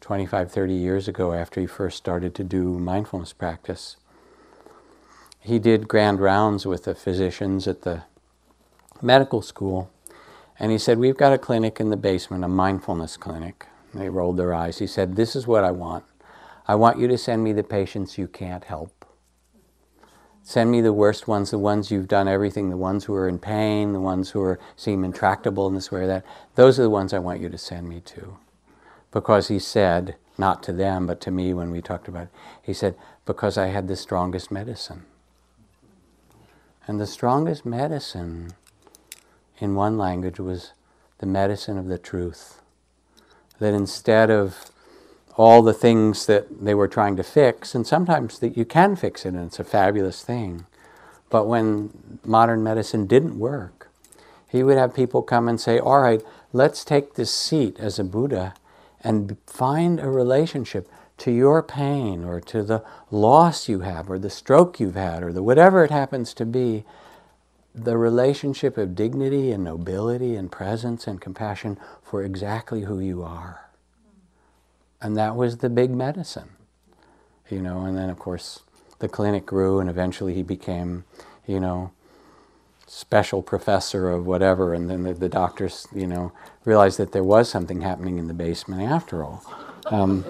[0.00, 3.96] 25, 30 years ago after he first started to do mindfulness practice.
[5.40, 8.04] He did grand rounds with the physicians at the
[9.02, 9.90] medical school,
[10.58, 13.66] and he said, We've got a clinic in the basement, a mindfulness clinic.
[13.92, 14.78] And they rolled their eyes.
[14.78, 16.04] He said, This is what I want.
[16.66, 18.97] I want you to send me the patients you can't help.
[20.48, 23.38] Send me the worst ones, the ones you've done everything, the ones who are in
[23.38, 26.24] pain, the ones who are seem intractable in this way or that.
[26.54, 28.38] Those are the ones I want you to send me to.
[29.10, 32.28] Because he said, not to them, but to me when we talked about it,
[32.62, 32.94] he said,
[33.26, 35.04] because I had the strongest medicine.
[36.86, 38.52] And the strongest medicine
[39.58, 40.72] in one language was
[41.18, 42.62] the medicine of the truth.
[43.58, 44.70] That instead of
[45.38, 49.24] all the things that they were trying to fix, and sometimes that you can fix
[49.24, 50.66] it and it's a fabulous thing.
[51.30, 53.88] But when modern medicine didn't work,
[54.48, 56.22] he would have people come and say, All right,
[56.52, 58.54] let's take this seat as a Buddha
[59.04, 64.30] and find a relationship to your pain or to the loss you have or the
[64.30, 66.84] stroke you've had or the whatever it happens to be.
[67.74, 73.67] The relationship of dignity and nobility and presence and compassion for exactly who you are.
[75.00, 76.50] And that was the big medicine,
[77.48, 77.84] you know.
[77.84, 78.60] And then, of course,
[78.98, 81.04] the clinic grew, and eventually he became,
[81.46, 81.92] you know,
[82.86, 84.74] special professor of whatever.
[84.74, 86.32] And then the, the doctors, you know,
[86.64, 89.44] realized that there was something happening in the basement after all.
[89.86, 90.24] Um,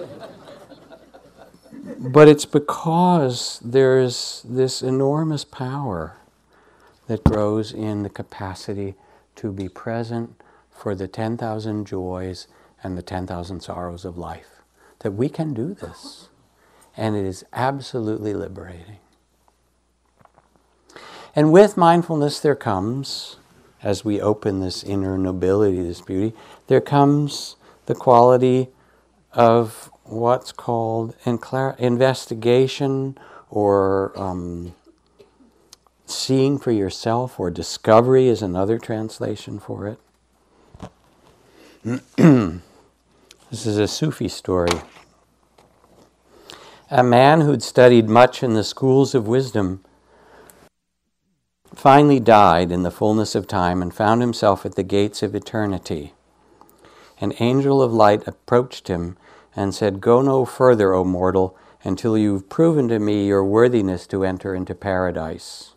[1.97, 6.17] but it's because there's this enormous power
[7.07, 8.93] that grows in the capacity
[9.35, 12.47] to be present for the 10,000 joys
[12.83, 14.58] and the 10,000 sorrows of life
[14.99, 16.29] that we can do this.
[16.95, 18.97] And it is absolutely liberating.
[21.35, 23.37] And with mindfulness, there comes,
[23.81, 26.35] as we open this inner nobility, this beauty,
[26.67, 28.69] there comes the quality
[29.31, 33.17] of what's called investigation
[33.49, 34.75] or um,
[36.05, 39.97] seeing for yourself, or discovery is another translation for
[41.85, 42.01] it.
[43.49, 44.81] this is a Sufi story.
[46.91, 49.83] A man who'd studied much in the schools of wisdom
[51.73, 56.13] finally died in the fullness of time and found himself at the gates of eternity.
[57.21, 59.17] An angel of light approached him
[59.55, 64.23] and said, Go no further, O mortal, until you've proven to me your worthiness to
[64.23, 65.73] enter into paradise.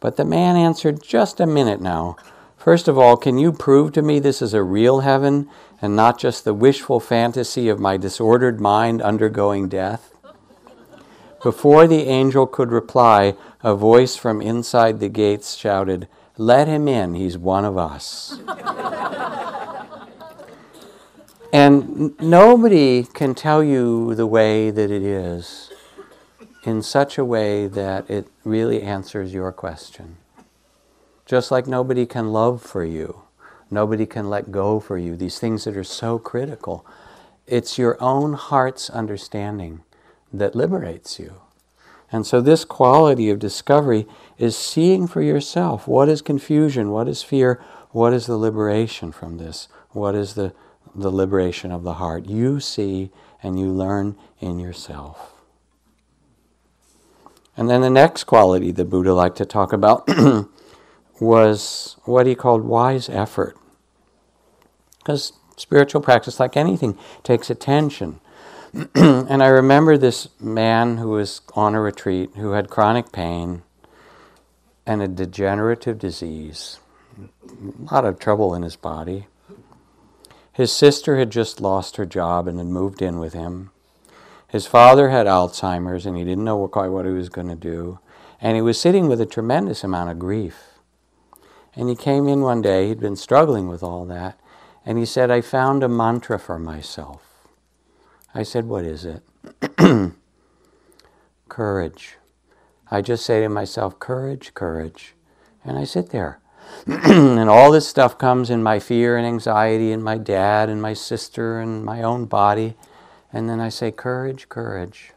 [0.00, 2.16] But the man answered, Just a minute now.
[2.60, 5.48] First of all, can you prove to me this is a real heaven
[5.80, 10.12] and not just the wishful fantasy of my disordered mind undergoing death?
[11.42, 17.14] Before the angel could reply, a voice from inside the gates shouted, Let him in,
[17.14, 18.38] he's one of us.
[21.54, 25.72] and nobody can tell you the way that it is
[26.64, 30.18] in such a way that it really answers your question.
[31.30, 33.22] Just like nobody can love for you,
[33.70, 36.84] nobody can let go for you, these things that are so critical.
[37.46, 39.82] It's your own heart's understanding
[40.32, 41.34] that liberates you.
[42.10, 47.22] And so, this quality of discovery is seeing for yourself what is confusion, what is
[47.22, 47.62] fear,
[47.92, 50.52] what is the liberation from this, what is the,
[50.96, 52.26] the liberation of the heart.
[52.26, 55.32] You see and you learn in yourself.
[57.56, 60.08] And then the next quality the Buddha liked to talk about
[61.20, 63.56] was what he called wise effort.
[64.98, 68.20] Because spiritual practice, like anything, takes attention.
[68.94, 73.62] and I remember this man who was on a retreat who had chronic pain
[74.86, 76.78] and a degenerative disease,
[77.18, 79.26] a lot of trouble in his body.
[80.52, 83.70] His sister had just lost her job and had moved in with him.
[84.48, 87.98] His father had Alzheimer's and he didn't know quite what he was going to do.
[88.40, 90.69] And he was sitting with a tremendous amount of grief.
[91.74, 94.38] And he came in one day, he'd been struggling with all that,
[94.84, 97.22] and he said, I found a mantra for myself.
[98.34, 99.22] I said, What is it?
[101.48, 102.16] courage.
[102.90, 105.14] I just say to myself, Courage, courage.
[105.64, 106.40] And I sit there.
[106.86, 110.94] and all this stuff comes in my fear and anxiety, and my dad and my
[110.94, 112.76] sister and my own body.
[113.32, 115.12] And then I say, courage, courage.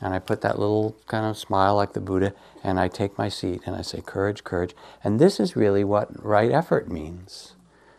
[0.00, 3.28] And I put that little kind of smile like the Buddha, and I take my
[3.28, 4.74] seat and I say, courage, courage.
[5.04, 7.54] And this is really what right effort means.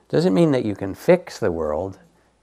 [0.09, 1.99] Doesn't mean that you can fix the world.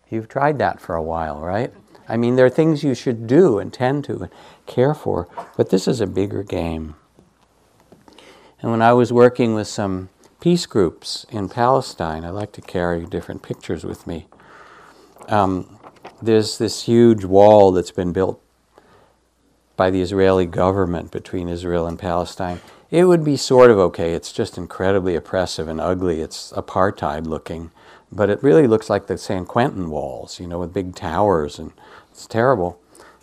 [0.08, 1.72] You've tried that for a while, right?
[2.08, 4.30] I mean, there are things you should do and tend to and
[4.66, 6.94] care for, but this is a bigger game.
[8.62, 10.08] And when I was working with some
[10.40, 14.28] peace groups in Palestine, I like to carry different pictures with me.
[15.28, 15.78] Um,
[16.22, 18.40] there's this huge wall that's been built
[19.76, 22.60] by the Israeli government between Israel and Palestine.
[22.90, 24.14] It would be sort of okay.
[24.14, 26.20] It's just incredibly oppressive and ugly.
[26.20, 27.70] It's apartheid looking,
[28.10, 31.72] but it really looks like the San Quentin walls, you know, with big towers, and
[32.10, 32.80] it's terrible.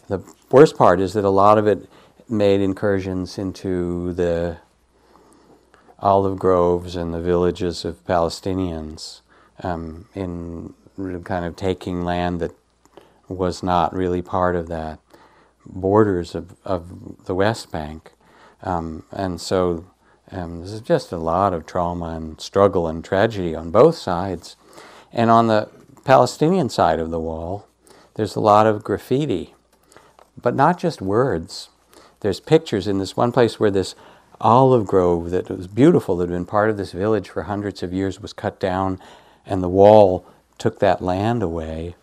[0.07, 1.89] The worst part is that a lot of it
[2.29, 4.57] made incursions into the
[5.99, 9.21] olive groves and the villages of Palestinians
[9.61, 10.73] um, in
[11.23, 12.51] kind of taking land that
[13.29, 14.99] was not really part of that
[15.65, 18.11] borders of, of the West Bank.
[18.61, 19.85] Um, and so
[20.31, 24.55] um, there's just a lot of trauma and struggle and tragedy on both sides.
[25.11, 25.69] And on the
[26.05, 27.67] Palestinian side of the wall,
[28.15, 29.53] there's a lot of graffiti,
[30.39, 31.69] but not just words.
[32.21, 33.95] There's pictures in this one place where this
[34.39, 37.93] olive grove that was beautiful, that had been part of this village for hundreds of
[37.93, 38.99] years, was cut down,
[39.45, 40.25] and the wall
[40.57, 41.95] took that land away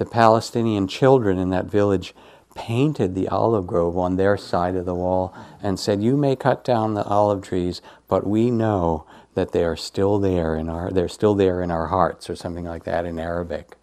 [0.00, 2.14] the Palestinian children in that village
[2.54, 6.64] painted the olive grove on their side of the wall and said, You may cut
[6.64, 11.08] down the olive trees, but we know that they are still there in our they're
[11.08, 13.76] still there in our hearts, or something like that in Arabic.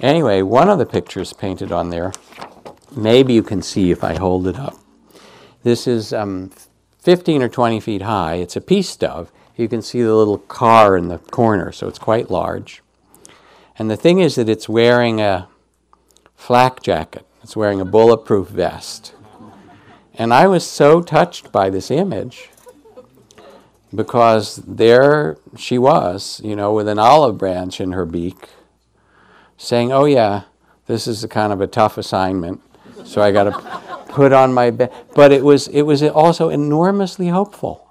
[0.00, 2.12] Anyway, one of the pictures painted on there,
[2.94, 4.76] maybe you can see if I hold it up.
[5.62, 6.50] This is um,
[7.00, 8.34] 15 or 20 feet high.
[8.34, 9.32] It's a peace dove.
[9.56, 12.82] You can see the little car in the corner, so it's quite large.
[13.78, 15.48] And the thing is that it's wearing a
[16.34, 19.14] flak jacket, it's wearing a bulletproof vest.
[20.14, 22.50] And I was so touched by this image
[23.94, 28.48] because there she was, you know, with an olive branch in her beak,
[29.56, 30.42] saying, Oh, yeah,
[30.86, 32.60] this is a kind of a tough assignment.
[33.04, 34.92] So I got to put on my bed.
[35.14, 37.88] But it was, it was also enormously hopeful.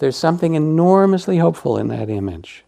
[0.00, 2.62] There's something enormously hopeful in that image.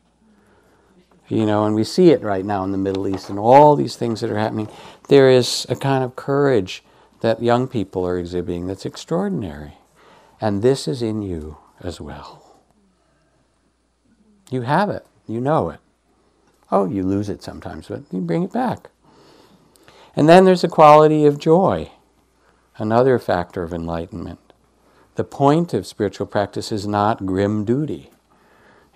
[1.29, 3.95] You know, and we see it right now in the Middle East and all these
[3.95, 4.69] things that are happening.
[5.11, 6.85] There is a kind of courage
[7.21, 9.73] that young people are exhibiting that's extraordinary.
[10.41, 12.61] And this is in you as well.
[14.53, 15.81] You have it, you know it.
[16.71, 18.91] Oh, you lose it sometimes, but you bring it back.
[20.15, 21.91] And then there's a quality of joy,
[22.77, 24.53] another factor of enlightenment.
[25.17, 28.13] The point of spiritual practice is not grim duty,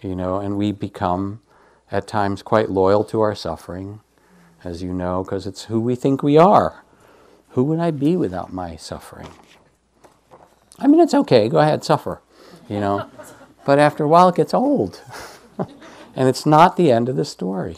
[0.00, 1.40] you know, and we become
[1.90, 3.98] at times quite loyal to our suffering,
[4.64, 6.84] as you know, because it's who we think we are.
[7.50, 9.28] Who would I be without my suffering?
[10.78, 12.20] I mean, it's okay, go ahead, suffer,
[12.68, 13.08] you know.
[13.64, 15.00] but after a while, it gets old.
[16.16, 17.76] and it's not the end of the story.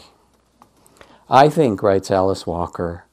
[1.29, 3.03] I think, writes Alice Walker,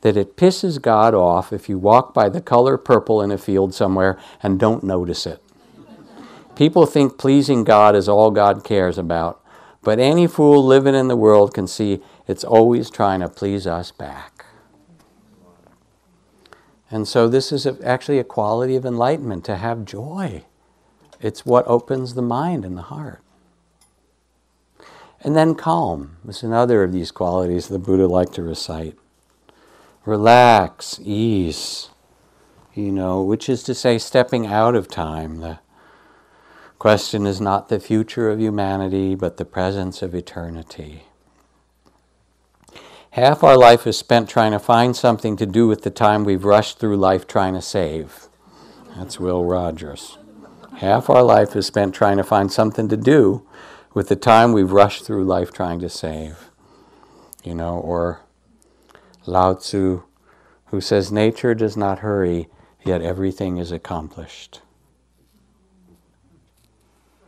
[0.00, 3.74] that it pisses God off if you walk by the color purple in a field
[3.74, 5.42] somewhere and don't notice it.
[6.54, 9.42] People think pleasing God is all God cares about,
[9.82, 13.90] but any fool living in the world can see it's always trying to please us
[13.90, 14.46] back.
[16.90, 20.44] And so, this is actually a quality of enlightenment to have joy.
[21.20, 23.20] It's what opens the mind and the heart.
[25.20, 28.96] And then calm is another of these qualities the Buddha liked to recite
[30.04, 31.88] relax, ease,
[32.74, 35.38] you know, which is to say, stepping out of time.
[35.38, 35.60] The
[36.78, 41.04] question is not the future of humanity, but the presence of eternity.
[43.14, 46.44] Half our life is spent trying to find something to do with the time we've
[46.44, 48.26] rushed through life trying to save.
[48.96, 50.18] That's Will Rogers.
[50.78, 53.46] Half our life is spent trying to find something to do
[53.94, 56.50] with the time we've rushed through life trying to save.
[57.44, 58.22] You know, or
[59.26, 60.02] Lao Tzu,
[60.66, 62.48] who says, Nature does not hurry,
[62.84, 64.60] yet everything is accomplished.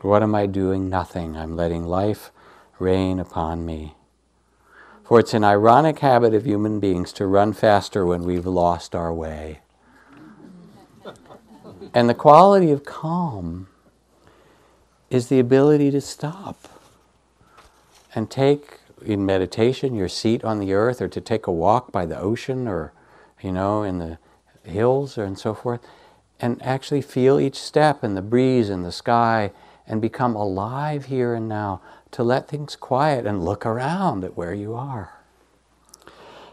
[0.00, 0.88] What am I doing?
[0.88, 1.36] Nothing.
[1.36, 2.32] I'm letting life
[2.80, 3.95] rain upon me.
[5.06, 9.14] For it's an ironic habit of human beings to run faster when we've lost our
[9.14, 9.60] way.
[11.94, 13.68] And the quality of calm
[15.08, 16.68] is the ability to stop
[18.16, 22.04] and take in meditation, your seat on the earth, or to take a walk by
[22.04, 22.92] the ocean, or
[23.40, 24.18] you know, in the
[24.64, 25.80] hills, or and so forth,
[26.40, 29.52] and actually feel each step and the breeze and the sky,
[29.86, 31.80] and become alive here and now.
[32.12, 35.20] To let things quiet and look around at where you are.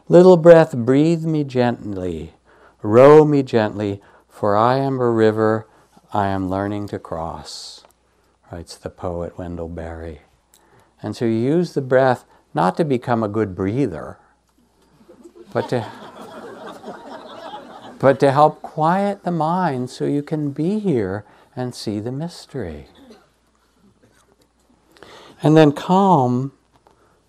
[0.09, 2.33] Little breath, breathe me gently,
[2.81, 5.67] row me gently, for I am a river
[6.11, 7.85] I am learning to cross,
[8.51, 10.21] writes the poet Wendell Berry.
[11.01, 14.19] And so you use the breath not to become a good breather,
[15.53, 15.89] but to,
[17.99, 21.25] but to help quiet the mind so you can be here
[21.55, 22.87] and see the mystery.
[25.43, 26.53] And then calm,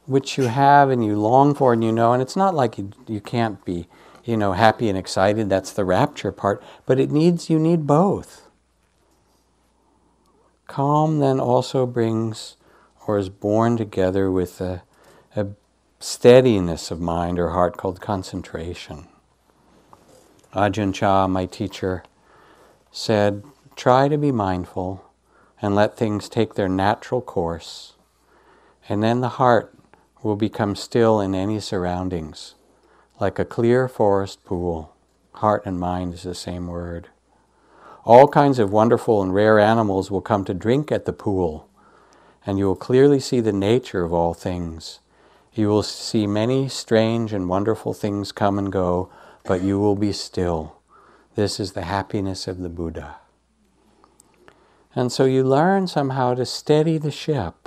[0.07, 2.93] which you have and you long for and you know, and it's not like you,
[3.07, 3.89] you can't be,
[4.25, 8.49] you know, happy and excited, that's the rapture part, but it needs, you need both.
[10.69, 12.57] Calm then also brings
[13.07, 14.83] or is born together with a
[15.37, 15.49] a
[15.99, 19.07] steadiness of mind or heart called concentration.
[20.55, 22.05] Ajahn Chah, my teacher,
[22.93, 23.43] said,
[23.75, 25.05] Try to be mindful
[25.61, 27.94] and let things take their natural course,
[28.89, 29.75] and then the heart
[30.23, 32.55] will become still in any surroundings,
[33.21, 34.95] like a clear forest pool.
[35.35, 37.09] Heart and mind is the same word.
[38.05, 41.69] All kinds of wonderful and rare animals will come to drink at the pool,
[42.47, 45.01] and you will clearly see the nature of all things
[45.55, 49.09] you will see many strange and wonderful things come and go,
[49.45, 50.77] but you will be still.
[51.37, 53.17] This is the happiness of the Buddha.
[54.97, 57.64] And so you learn somehow to steady the ship,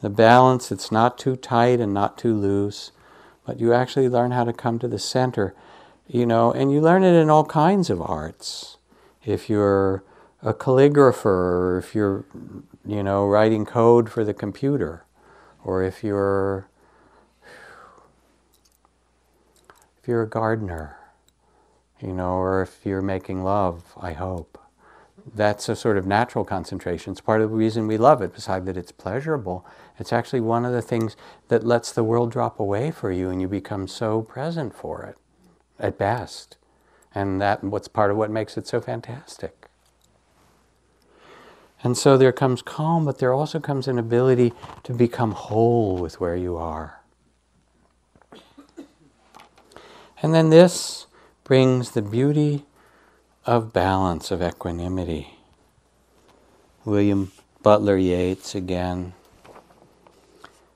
[0.00, 2.92] the balance, it's not too tight and not too loose,
[3.46, 5.54] but you actually learn how to come to the center,
[6.06, 8.76] you know, and you learn it in all kinds of arts.
[9.24, 10.04] If you're
[10.42, 12.24] a calligrapher, or if you're,
[12.84, 15.04] you know, writing code for the computer,
[15.64, 16.68] or if you're
[20.00, 20.96] if you're a gardener,
[22.00, 24.56] you know, or if you're making love, I hope.
[25.34, 27.12] That's a sort of natural concentration.
[27.12, 29.66] It's part of the reason we love it, besides that it's pleasurable.
[29.98, 31.16] It's actually one of the things
[31.48, 35.16] that lets the world drop away for you and you become so present for it,
[35.78, 36.56] at best.
[37.14, 39.66] And that what's part of what makes it so fantastic.
[41.82, 44.52] And so there comes calm, but there also comes an ability
[44.84, 47.00] to become whole with where you are.
[50.22, 51.06] And then this
[51.44, 52.64] brings the beauty
[53.46, 55.38] of balance, of equanimity.
[56.84, 57.30] William
[57.62, 59.12] Butler Yeats again.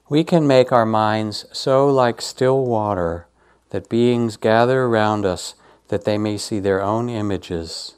[0.08, 3.26] We can make our minds so like still water
[3.70, 5.54] that beings gather around us
[5.88, 7.96] that they may see their own images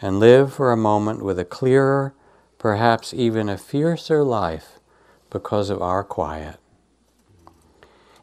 [0.00, 2.14] and live for a moment with a clearer,
[2.58, 4.78] perhaps even a fiercer life
[5.28, 6.56] because of our quiet.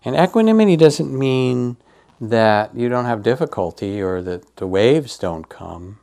[0.04, 1.78] And equanimity doesn't mean
[2.20, 6.00] that you don't have difficulty or that the waves don't come,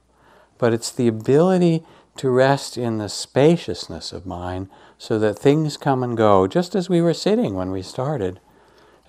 [0.59, 1.83] but it's the ability
[2.17, 6.89] to rest in the spaciousness of mind so that things come and go, just as
[6.89, 8.39] we were sitting when we started.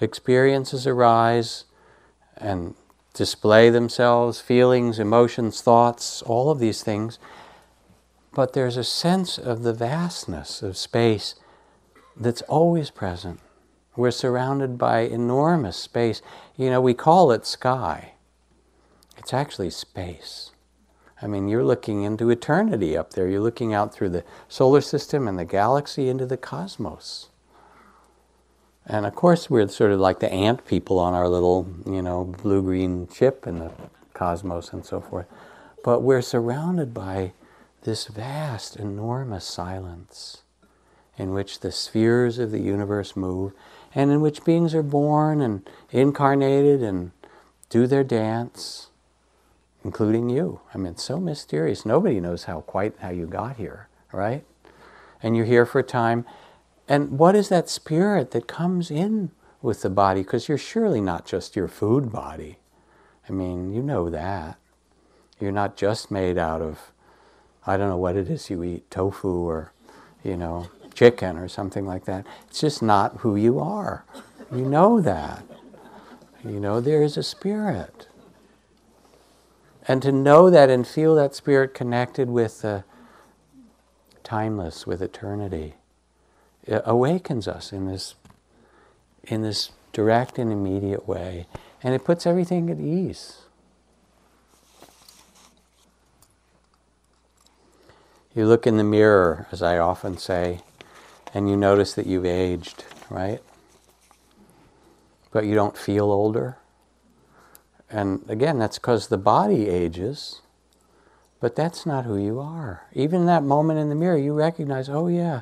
[0.01, 1.66] Experiences arise
[2.38, 2.76] and
[3.14, 7.20] display themselves, feelings, emotions, thoughts, all of these things.
[8.34, 11.36] But there's a sense of the vastness of space
[12.18, 13.39] that's always present.
[13.95, 16.22] We're surrounded by enormous space.
[16.58, 18.14] You know, we call it sky.
[19.18, 20.51] It's actually space.
[21.22, 23.28] I mean, you're looking into eternity up there.
[23.28, 27.30] You're looking out through the solar system and the galaxy into the cosmos.
[28.86, 32.24] And of course, we're sort of like the ant people on our little, you know,
[32.24, 33.72] blue green chip in the
[34.14, 35.26] cosmos and so forth.
[35.84, 37.34] But we're surrounded by
[37.84, 40.43] this vast, enormous silence
[41.18, 43.53] in which the spheres of the universe move
[43.96, 47.12] and in which beings are born and incarnated and
[47.70, 48.89] do their dance,
[49.84, 50.60] including you.
[50.74, 51.86] I mean, it's so mysterious.
[51.86, 54.43] Nobody knows how quite how you got here, right?
[55.24, 56.26] And you're here for a time.
[56.88, 59.32] And what is that spirit that comes in
[59.62, 60.22] with the body?
[60.22, 62.60] Because you're surely not just your food body.
[63.28, 64.58] I mean, you know that.
[65.39, 66.91] You're not just made out of,
[67.66, 69.72] I don't know what it is you eat, tofu or,
[70.24, 72.26] you know, chicken or something like that.
[72.48, 74.06] It's just not who you are.
[74.52, 75.43] You know that.
[76.43, 78.08] You know there is a spirit.
[79.88, 82.84] And to know that and feel that spirit connected with the
[84.24, 85.76] timeless, with eternity,
[86.68, 88.16] awakens us in this,
[89.24, 91.46] in this direct and immediate way.
[91.84, 93.41] And it puts everything at ease.
[98.34, 100.62] You look in the mirror, as I often say,
[101.36, 103.42] and you notice that you've aged, right?
[105.32, 106.58] But you don't feel older.
[107.92, 110.42] And again, that's because the body ages,
[111.42, 112.88] but that's not who you are.
[112.94, 115.42] Even that moment in the mirror, you recognize, oh yeah,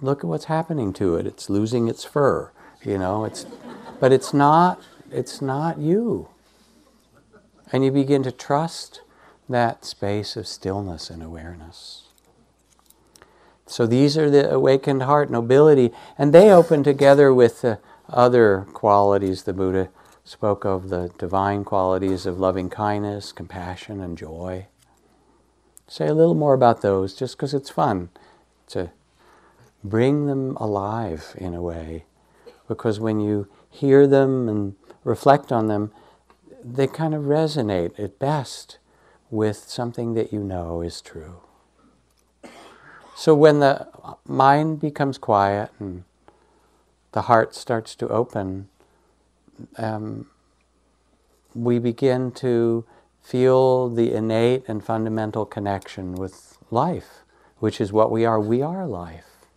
[0.00, 1.24] look at what's happening to it.
[1.24, 2.50] It's losing its fur,
[2.84, 3.24] you know.
[3.24, 3.46] It's,
[4.00, 4.82] but it's not.
[5.12, 6.28] It's not you.
[7.70, 9.02] And you begin to trust
[9.48, 12.07] that space of stillness and awareness.
[13.68, 19.42] So these are the awakened heart nobility, and they open together with the other qualities
[19.42, 19.90] the Buddha
[20.24, 24.66] spoke of the divine qualities of loving kindness, compassion, and joy.
[25.86, 28.08] Say a little more about those just because it's fun
[28.68, 28.90] to
[29.84, 32.04] bring them alive in a way.
[32.66, 35.92] Because when you hear them and reflect on them,
[36.62, 38.78] they kind of resonate at best
[39.30, 41.40] with something that you know is true.
[43.18, 43.88] So when the
[44.28, 46.04] mind becomes quiet and
[47.10, 48.68] the heart starts to open,
[49.76, 50.26] um,
[51.52, 52.84] we begin to
[53.20, 57.24] feel the innate and fundamental connection with life,
[57.58, 58.38] which is what we are.
[58.38, 59.48] We are life.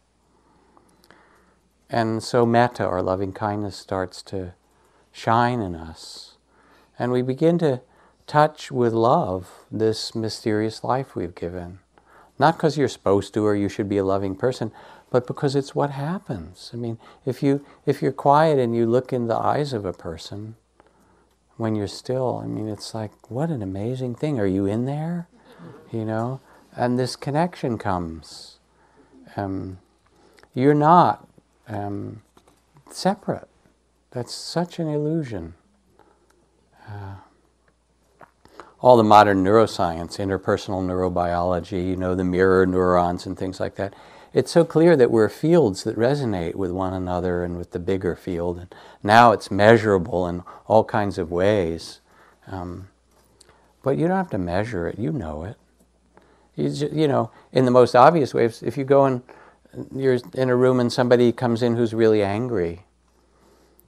[1.87, 4.55] And so metta, or loving kindness, starts to
[5.11, 6.35] shine in us.
[6.97, 7.81] And we begin to
[8.25, 11.77] touch with love this mysterious life we've given.
[12.41, 14.71] Not because you're supposed to or you should be a loving person,
[15.11, 16.71] but because it's what happens.
[16.73, 19.93] I mean, if you if you're quiet and you look in the eyes of a
[19.93, 20.55] person
[21.57, 24.39] when you're still, I mean, it's like what an amazing thing.
[24.39, 25.27] Are you in there?
[25.91, 26.41] You know,
[26.75, 28.57] and this connection comes.
[29.35, 29.77] Um,
[30.55, 31.27] you're not
[31.67, 32.23] um,
[32.89, 33.49] separate.
[34.09, 35.53] That's such an illusion.
[36.89, 37.17] Uh,
[38.81, 43.93] all the modern neuroscience, interpersonal neurobiology, you know, the mirror neurons and things like that.
[44.33, 48.15] It's so clear that we're fields that resonate with one another and with the bigger
[48.15, 48.57] field.
[48.57, 51.99] And now it's measurable in all kinds of ways.
[52.47, 52.87] Um,
[53.83, 55.57] but you don't have to measure it, you know it.
[56.55, 59.21] You, just, you know, in the most obvious ways, if you go and
[59.95, 62.83] you're in a room and somebody comes in who's really angry,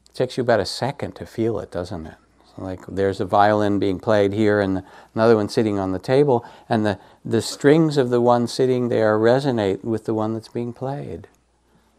[0.09, 2.15] it takes you about a second to feel it, doesn't it?
[2.57, 4.83] Like there's a violin being played here and
[5.15, 9.17] another one sitting on the table, and the, the strings of the one sitting there
[9.17, 11.27] resonate with the one that's being played.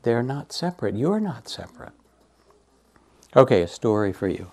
[0.02, 0.96] They're not separate.
[0.96, 1.92] You're not separate.
[3.34, 4.52] Okay, a story for you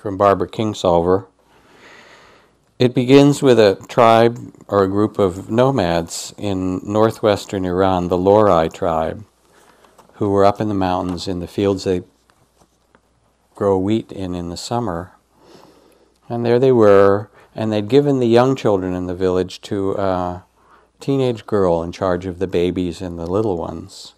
[0.00, 1.26] from Barbara Kingsolver.
[2.78, 8.72] It begins with a tribe or a group of nomads in northwestern Iran, the Lorai
[8.72, 9.26] tribe,
[10.14, 12.02] who were up in the mountains in the fields they
[13.60, 15.12] grow wheat in in the summer.
[16.30, 20.44] And there they were, and they'd given the young children in the village to a
[20.98, 24.14] teenage girl in charge of the babies and the little ones.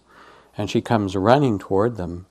[0.57, 2.25] And she comes running toward them,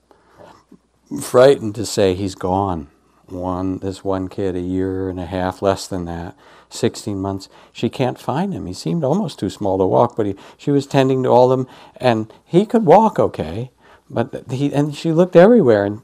[1.21, 2.87] frightened to say he's gone.
[3.27, 6.35] One, this one kid, a year and a half, less than that,
[6.71, 8.65] 16 months, she can't find him.
[8.65, 11.59] He seemed almost too small to walk, but he, she was tending to all of
[11.59, 13.69] them, and he could walk okay,
[14.09, 16.01] but he, and she looked everywhere, and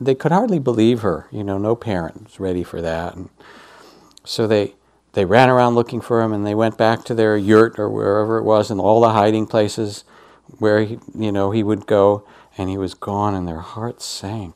[0.00, 1.28] they could hardly believe her.
[1.30, 3.14] You know, no parent was ready for that.
[3.14, 3.30] And
[4.24, 4.74] so they,
[5.12, 8.38] they ran around looking for him, and they went back to their yurt or wherever
[8.38, 10.04] it was, and all the hiding places
[10.58, 14.54] where he, you know he would go, and he was gone, and their hearts sank.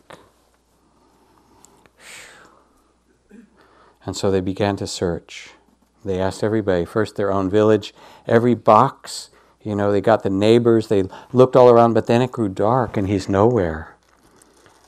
[4.04, 5.50] And so they began to search.
[6.04, 7.92] They asked everybody, first their own village,
[8.26, 9.30] every box,
[9.62, 12.96] you know, they got the neighbors, they looked all around, but then it grew dark
[12.96, 13.96] and he's nowhere.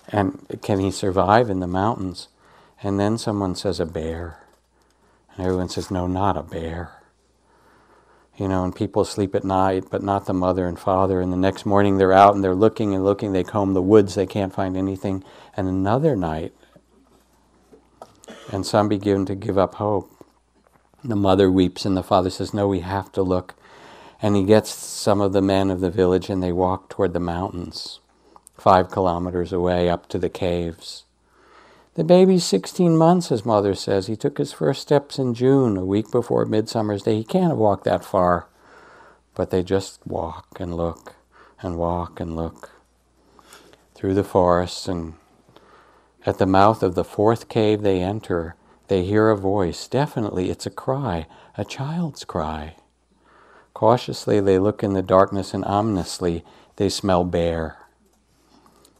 [0.08, 2.28] And can he survive in the mountains?
[2.82, 4.38] And then someone says, a bear.
[5.36, 7.02] And everyone says, no, not a bear.
[8.36, 11.20] You know, and people sleep at night, but not the mother and father.
[11.20, 13.32] And the next morning they're out and they're looking and looking.
[13.32, 15.22] They comb the woods, they can't find anything.
[15.56, 16.52] And another night,
[18.50, 20.10] and some begin to give up hope.
[21.04, 23.54] The mother weeps, and the father says, No, we have to look.
[24.20, 27.20] And he gets some of the men of the village, and they walk toward the
[27.20, 27.98] mountains,
[28.56, 31.04] five kilometers away, up to the caves.
[31.94, 34.06] The baby's 16 months, his mother says.
[34.06, 37.16] He took his first steps in June, a week before Midsummer's Day.
[37.16, 38.48] He can't have walked that far.
[39.34, 41.16] But they just walk and look
[41.60, 42.70] and walk and look
[43.94, 45.14] through the forests and
[46.24, 48.54] at the mouth of the fourth cave they enter,
[48.86, 49.88] they hear a voice.
[49.88, 51.26] Definitely, it's a cry,
[51.56, 52.76] a child's cry.
[53.74, 56.44] Cautiously, they look in the darkness and ominously,
[56.76, 57.78] they smell bear.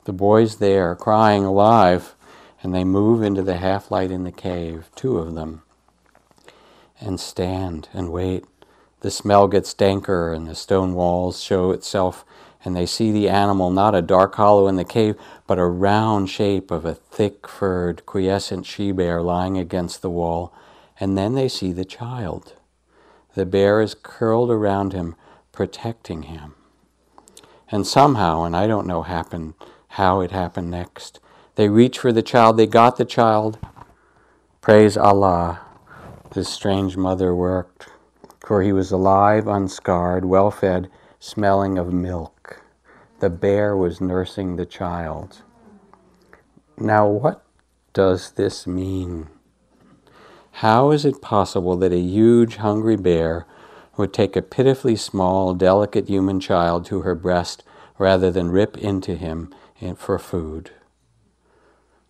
[0.05, 2.15] The boys there, crying alive,
[2.63, 5.63] and they move into the half light in the cave, two of them,
[7.01, 8.45] and stand and wait.
[9.01, 12.25] The smell gets danker, and the stone walls show itself
[12.65, 16.31] and they see the animal not a dark hollow in the cave, but a round
[16.31, 20.55] shape of a thick furred, quiescent she bear lying against the wall.
[21.01, 22.55] And then they see the child.
[23.35, 25.17] The bear is curled around him,
[25.51, 26.55] protecting him.
[27.71, 29.55] And somehow, and I don't know happened,
[29.97, 31.21] how it happened next,
[31.57, 33.59] they reach for the child, they got the child.
[34.63, 35.61] Praise Allah,
[36.33, 37.91] this strange mother worked,
[38.41, 40.89] for he was alive, unscarred, well fed,
[41.21, 42.63] smelling of milk.
[43.21, 45.43] The bear was nursing the child.
[46.79, 47.45] Now, what
[47.93, 49.29] does this mean?
[50.53, 53.47] How is it possible that a huge, hungry bear
[53.99, 57.63] would take a pitifully small, delicate human child to her breast
[57.99, 59.53] rather than rip into him
[59.99, 60.71] for food?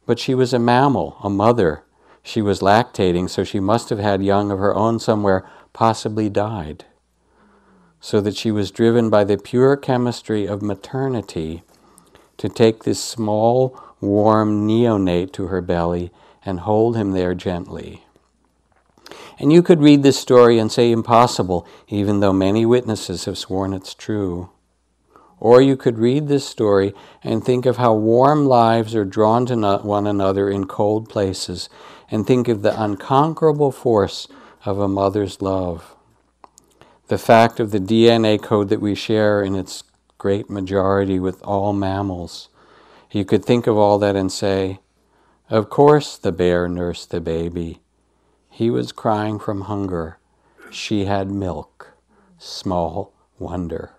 [0.06, 1.84] But she was a mammal, a mother.
[2.22, 6.84] She was lactating, so she must have had young of her own somewhere, possibly died
[8.02, 11.62] so that she was driven by the pure chemistry of maternity
[12.36, 16.10] to take this small, warm neonate to her belly
[16.44, 18.04] and hold him there gently.
[19.38, 23.72] And you could read this story and say impossible, even though many witnesses have sworn
[23.72, 24.50] it's true.
[25.42, 29.56] Or you could read this story and think of how warm lives are drawn to
[29.82, 31.68] one another in cold places,
[32.08, 34.28] and think of the unconquerable force
[34.64, 35.96] of a mother's love
[37.08, 39.84] the fact of the DNA code that we share in its
[40.16, 42.48] great majority with all mammals.
[43.10, 44.80] You could think of all that and say,
[45.50, 47.82] Of course the bear nursed the baby.
[48.48, 50.16] He was crying from hunger.
[50.70, 51.92] She had milk.
[52.38, 53.90] Small wonder.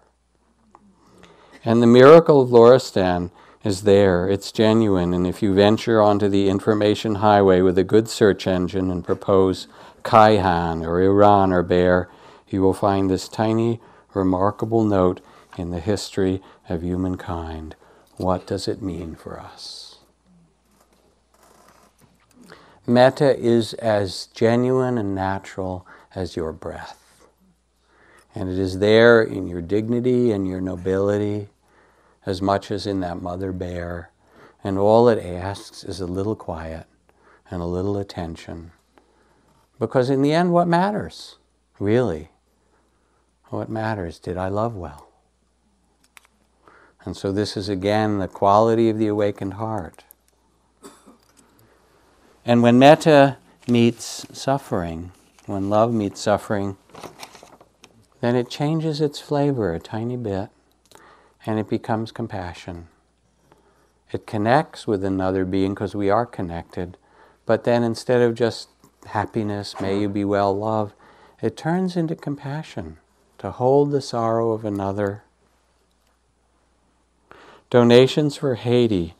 [1.66, 3.32] And the miracle of Loristan
[3.64, 4.28] is there.
[4.28, 5.14] It's genuine.
[5.14, 9.68] And if you venture onto the information highway with a good search engine and propose
[10.04, 12.10] Kaihan or Iran or Bear,
[12.50, 13.80] you will find this tiny,
[14.14, 15.22] remarkable note
[15.58, 17.76] in the history of humankind.
[18.18, 20.00] What does it mean for us?
[22.86, 27.00] Metta is as genuine and natural as your breath.
[28.36, 31.48] And it is there in your dignity and your nobility
[32.26, 34.12] as much as in that mother bear.
[34.64, 36.88] And all it asks is a little quiet
[37.50, 38.72] and a little attention.
[39.80, 41.38] Because in the end, what matters,
[41.80, 42.30] really,
[43.50, 44.20] what matters?
[44.20, 45.10] Did I love well?
[47.06, 50.06] And so, this is again the quality of the awakened heart.
[52.46, 55.12] And when metta meets suffering,
[55.46, 56.78] when love meets suffering,
[58.22, 60.50] then it changes its flavor a tiny bit
[61.46, 62.88] and it becomes compassion.
[64.12, 66.98] It connects with another being because we are connected,
[67.46, 68.70] but then instead of just
[69.08, 70.94] happiness, may you be well, love,
[71.42, 72.98] it turns into compassion
[73.40, 75.24] to hold the sorrow of another,
[77.74, 79.16] Donations for Haiti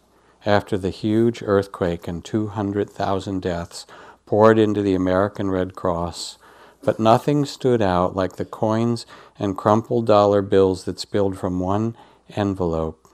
[0.46, 3.88] after the huge earthquake and 200,000 deaths
[4.28, 6.38] poured into the American Red Cross,
[6.84, 9.08] but nothing stood out like the coins
[9.40, 11.98] and crumpled dollar bills that spilled from one
[12.36, 13.08] envelope.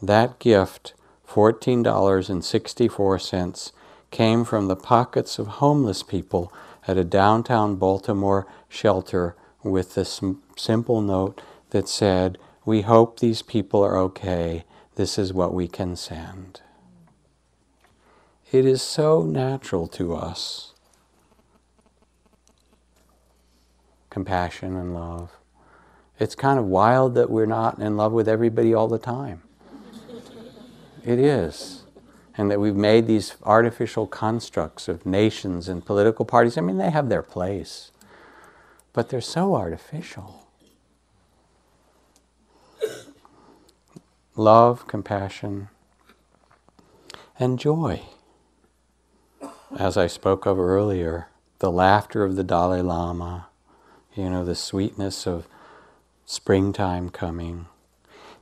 [0.00, 0.94] That gift,
[1.28, 3.72] $14.64,
[4.10, 6.52] came from the pockets of homeless people
[6.86, 10.20] at a downtown Baltimore shelter with this
[10.56, 14.64] simple note that said, We hope these people are okay.
[14.94, 16.60] This is what we can send.
[18.50, 20.72] It is so natural to us.
[24.08, 25.37] Compassion and love.
[26.18, 29.42] It's kind of wild that we're not in love with everybody all the time.
[31.04, 31.84] It is.
[32.36, 36.56] And that we've made these artificial constructs of nations and political parties.
[36.56, 37.90] I mean, they have their place,
[38.92, 40.46] but they're so artificial.
[44.36, 45.68] Love, compassion,
[47.38, 48.02] and joy
[49.76, 53.48] as I spoke of earlier, the laughter of the Dalai Lama,
[54.14, 55.46] you know, the sweetness of
[56.30, 57.64] springtime coming.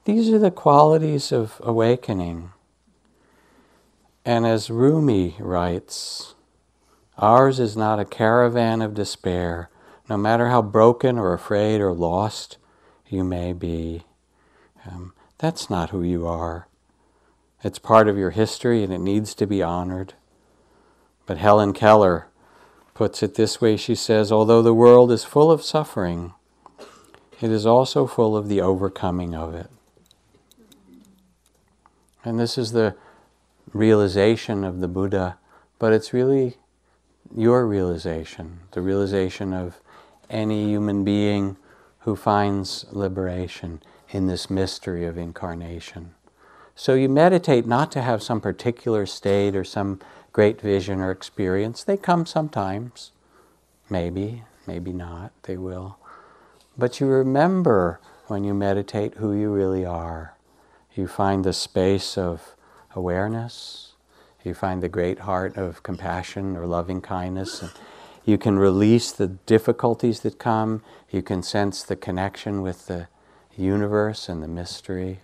[0.07, 2.51] These are the qualities of awakening.
[4.25, 6.35] And as Rumi writes,
[7.17, 9.71] ours is not a caravan of despair,
[10.11, 12.59] no matter how broken or afraid or lost
[13.07, 14.03] you may be.
[14.85, 16.67] Um, that's not who you are.
[17.63, 20.15] It's part of your history and it needs to be honored.
[21.25, 22.27] But Helen Keller
[22.95, 26.35] puts it this way she says, Although the world is full of suffering,
[27.41, 29.71] it is also full of the overcoming of it.
[32.25, 32.97] And this is the
[33.73, 35.39] realization of the Buddha,
[35.79, 36.57] but it's really
[37.35, 39.79] your realization, the realization of
[40.31, 41.57] any human being
[42.01, 46.15] who finds liberation in this mystery of incarnation.
[46.75, 50.01] So you meditate not to have some particular state or some
[50.33, 51.83] great vision or experience.
[51.83, 53.13] They come sometimes,
[53.89, 55.99] maybe, maybe not, they will.
[56.79, 60.35] But you remember when you meditate who you really are.
[60.95, 62.55] You find the space of
[62.95, 63.93] awareness,
[64.45, 67.63] you find the great heart of compassion or loving kindness.
[67.63, 67.73] And
[68.25, 73.09] you can release the difficulties that come, you can sense the connection with the
[73.57, 75.21] universe and the mystery.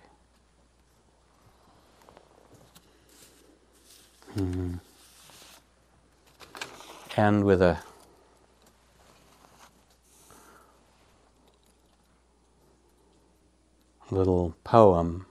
[4.37, 4.75] Mm-hmm
[7.17, 7.79] end with a
[14.11, 15.25] little poem.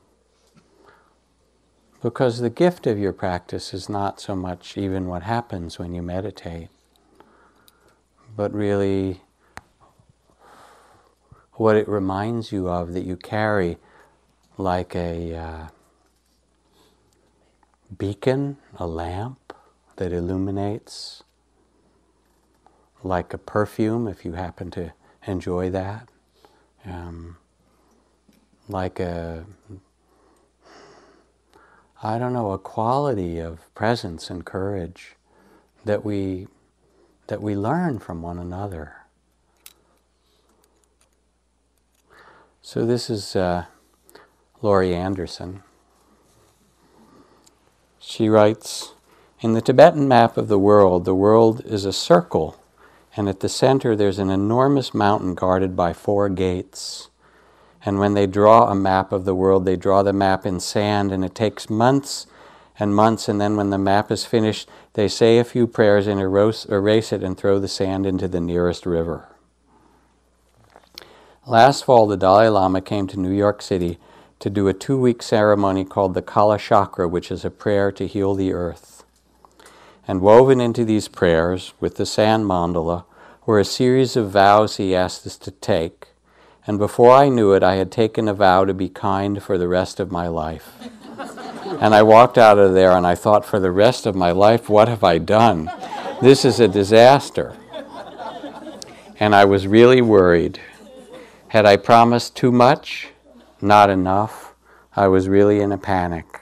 [2.03, 6.03] Because the gift of your practice is not so much even what happens when you
[6.03, 6.69] meditate,
[8.37, 9.21] but really
[11.53, 13.77] what it reminds you of that you carry
[14.59, 15.67] like a uh,
[17.97, 19.55] beacon, a lamp
[19.97, 21.23] that illuminates
[23.05, 24.93] like a perfume, if you happen to
[25.27, 26.09] enjoy that,
[26.85, 27.37] um,
[28.73, 29.45] like a,
[32.03, 35.17] I don't know, a quality of presence and courage
[35.85, 36.49] that we
[37.29, 38.97] that we learn from one another.
[42.61, 43.67] So this is uh,
[44.61, 45.63] Laurie Anderson.
[48.01, 48.95] She writes,
[49.41, 52.61] in the Tibetan map of the world, the world is a circle
[53.17, 57.09] and at the center there's an enormous mountain guarded by four gates.
[57.85, 61.11] And when they draw a map of the world, they draw the map in sand,
[61.13, 62.27] and it takes months
[62.79, 63.29] and months.
[63.29, 67.13] And then when the map is finished, they say a few prayers and erase, erase
[67.13, 69.29] it and throw the sand into the nearest river.
[71.45, 73.99] Last fall, the Dalai Lama came to New York City
[74.39, 78.07] to do a two week ceremony called the Kala Chakra, which is a prayer to
[78.07, 79.05] heal the earth.
[80.07, 83.05] And woven into these prayers, with the sand mandala,
[83.45, 86.12] were a series of vows he asked us to take.
[86.67, 89.67] And before I knew it, I had taken a vow to be kind for the
[89.67, 90.73] rest of my life.
[91.81, 94.69] and I walked out of there and I thought, for the rest of my life,
[94.69, 95.71] what have I done?
[96.21, 97.57] This is a disaster.
[99.19, 100.61] And I was really worried.
[101.49, 103.09] Had I promised too much?
[103.61, 104.55] Not enough.
[104.95, 106.41] I was really in a panic.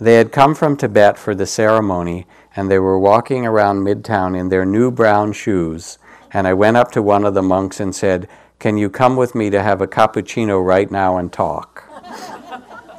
[0.00, 4.48] They had come from Tibet for the ceremony and they were walking around Midtown in
[4.48, 5.98] their new brown shoes.
[6.32, 8.28] And I went up to one of the monks and said,
[8.62, 11.82] Can you come with me to have a cappuccino right now and talk?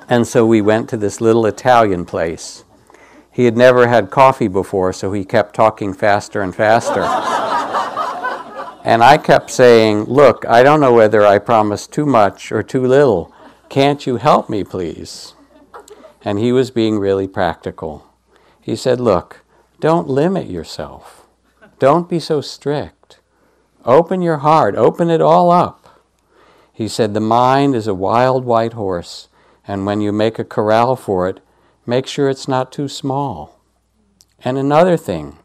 [0.10, 2.66] and so we went to this little Italian place.
[3.32, 7.04] He had never had coffee before, so he kept talking faster and faster.
[8.84, 12.86] and I kept saying, Look, I don't know whether I promised too much or too
[12.86, 13.34] little.
[13.70, 15.34] Can't you help me, please?
[16.26, 18.06] And he was being really practical.
[18.60, 19.46] He said, Look,
[19.80, 21.26] don't limit yourself.
[21.80, 23.03] Don't be so strict.
[23.86, 26.00] Open your heart, open it all up.
[26.72, 29.28] He said, The mind is a wild white horse,
[29.68, 31.42] and when you make a corral for it,
[31.86, 33.60] make sure it's not too small.
[34.44, 35.38] And another thing,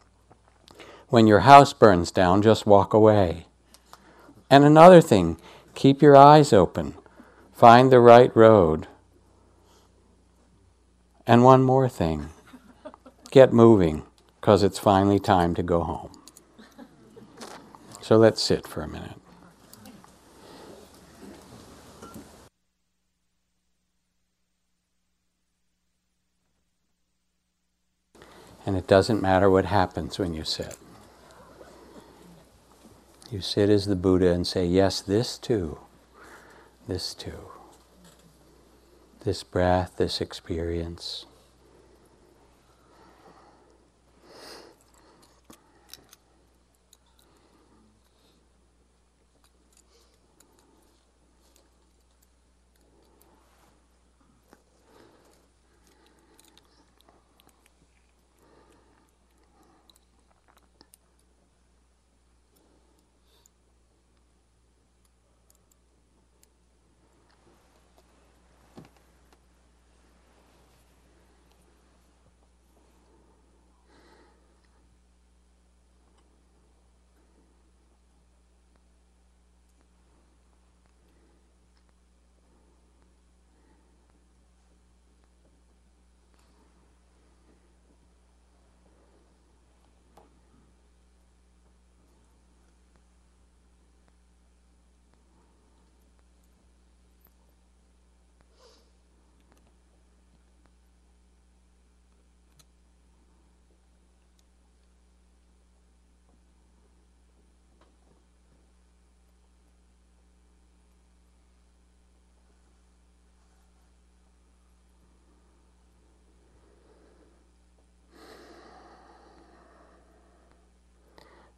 [1.09, 3.45] when your house burns down, just walk away.
[4.49, 5.37] And another thing,
[5.75, 6.95] keep your eyes open,
[7.51, 8.87] find the right road.
[11.27, 12.29] And one more thing,
[13.31, 14.03] get moving,
[14.39, 16.18] because it's finally time to go home.
[18.09, 19.21] So let's sit for a minute.
[28.65, 30.75] And it doesn't matter what happens when you sit.
[33.29, 35.77] You sit as the Buddha and say, Yes, this too,
[36.87, 37.51] this too,
[39.23, 41.27] this breath, this experience.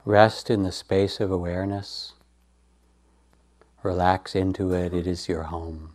[0.04, 2.14] Rest in the space of awareness.
[3.84, 5.91] Relax into it, it is your home.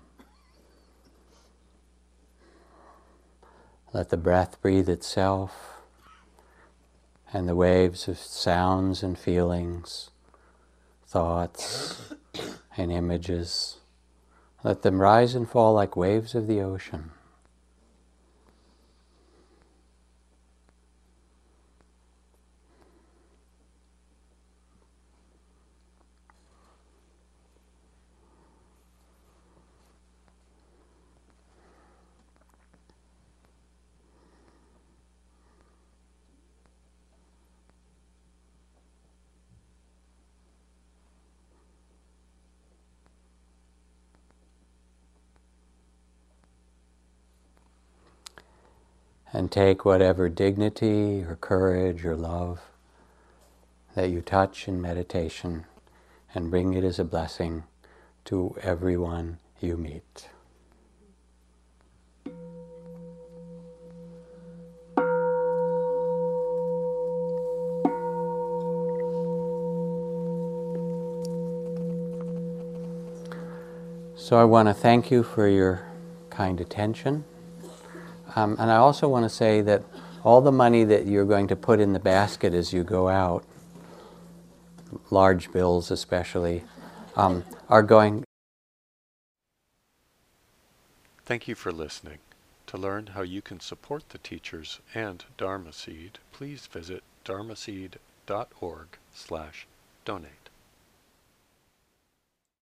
[3.93, 5.81] Let the breath breathe itself
[7.33, 10.11] and the waves of sounds and feelings,
[11.07, 12.13] thoughts
[12.77, 13.79] and images,
[14.63, 17.11] let them rise and fall like waves of the ocean.
[49.37, 52.59] And take whatever dignity or courage or love
[53.95, 55.67] that you touch in meditation
[56.35, 57.63] and bring it as a blessing
[58.25, 60.31] to everyone you meet.
[74.17, 75.87] So I want to thank you for your
[76.31, 77.25] kind attention.
[78.37, 79.83] Um, and I also want to say that
[80.23, 83.45] all the money that you're going to put in the basket as you go out,
[85.11, 86.63] large bills especially,
[87.17, 88.25] um, are going.
[91.25, 92.19] Thank you for listening.
[92.69, 99.67] To learn how you can support the teachers and Dharma Seed, please visit dharmaseed.org slash
[100.05, 100.46] donate.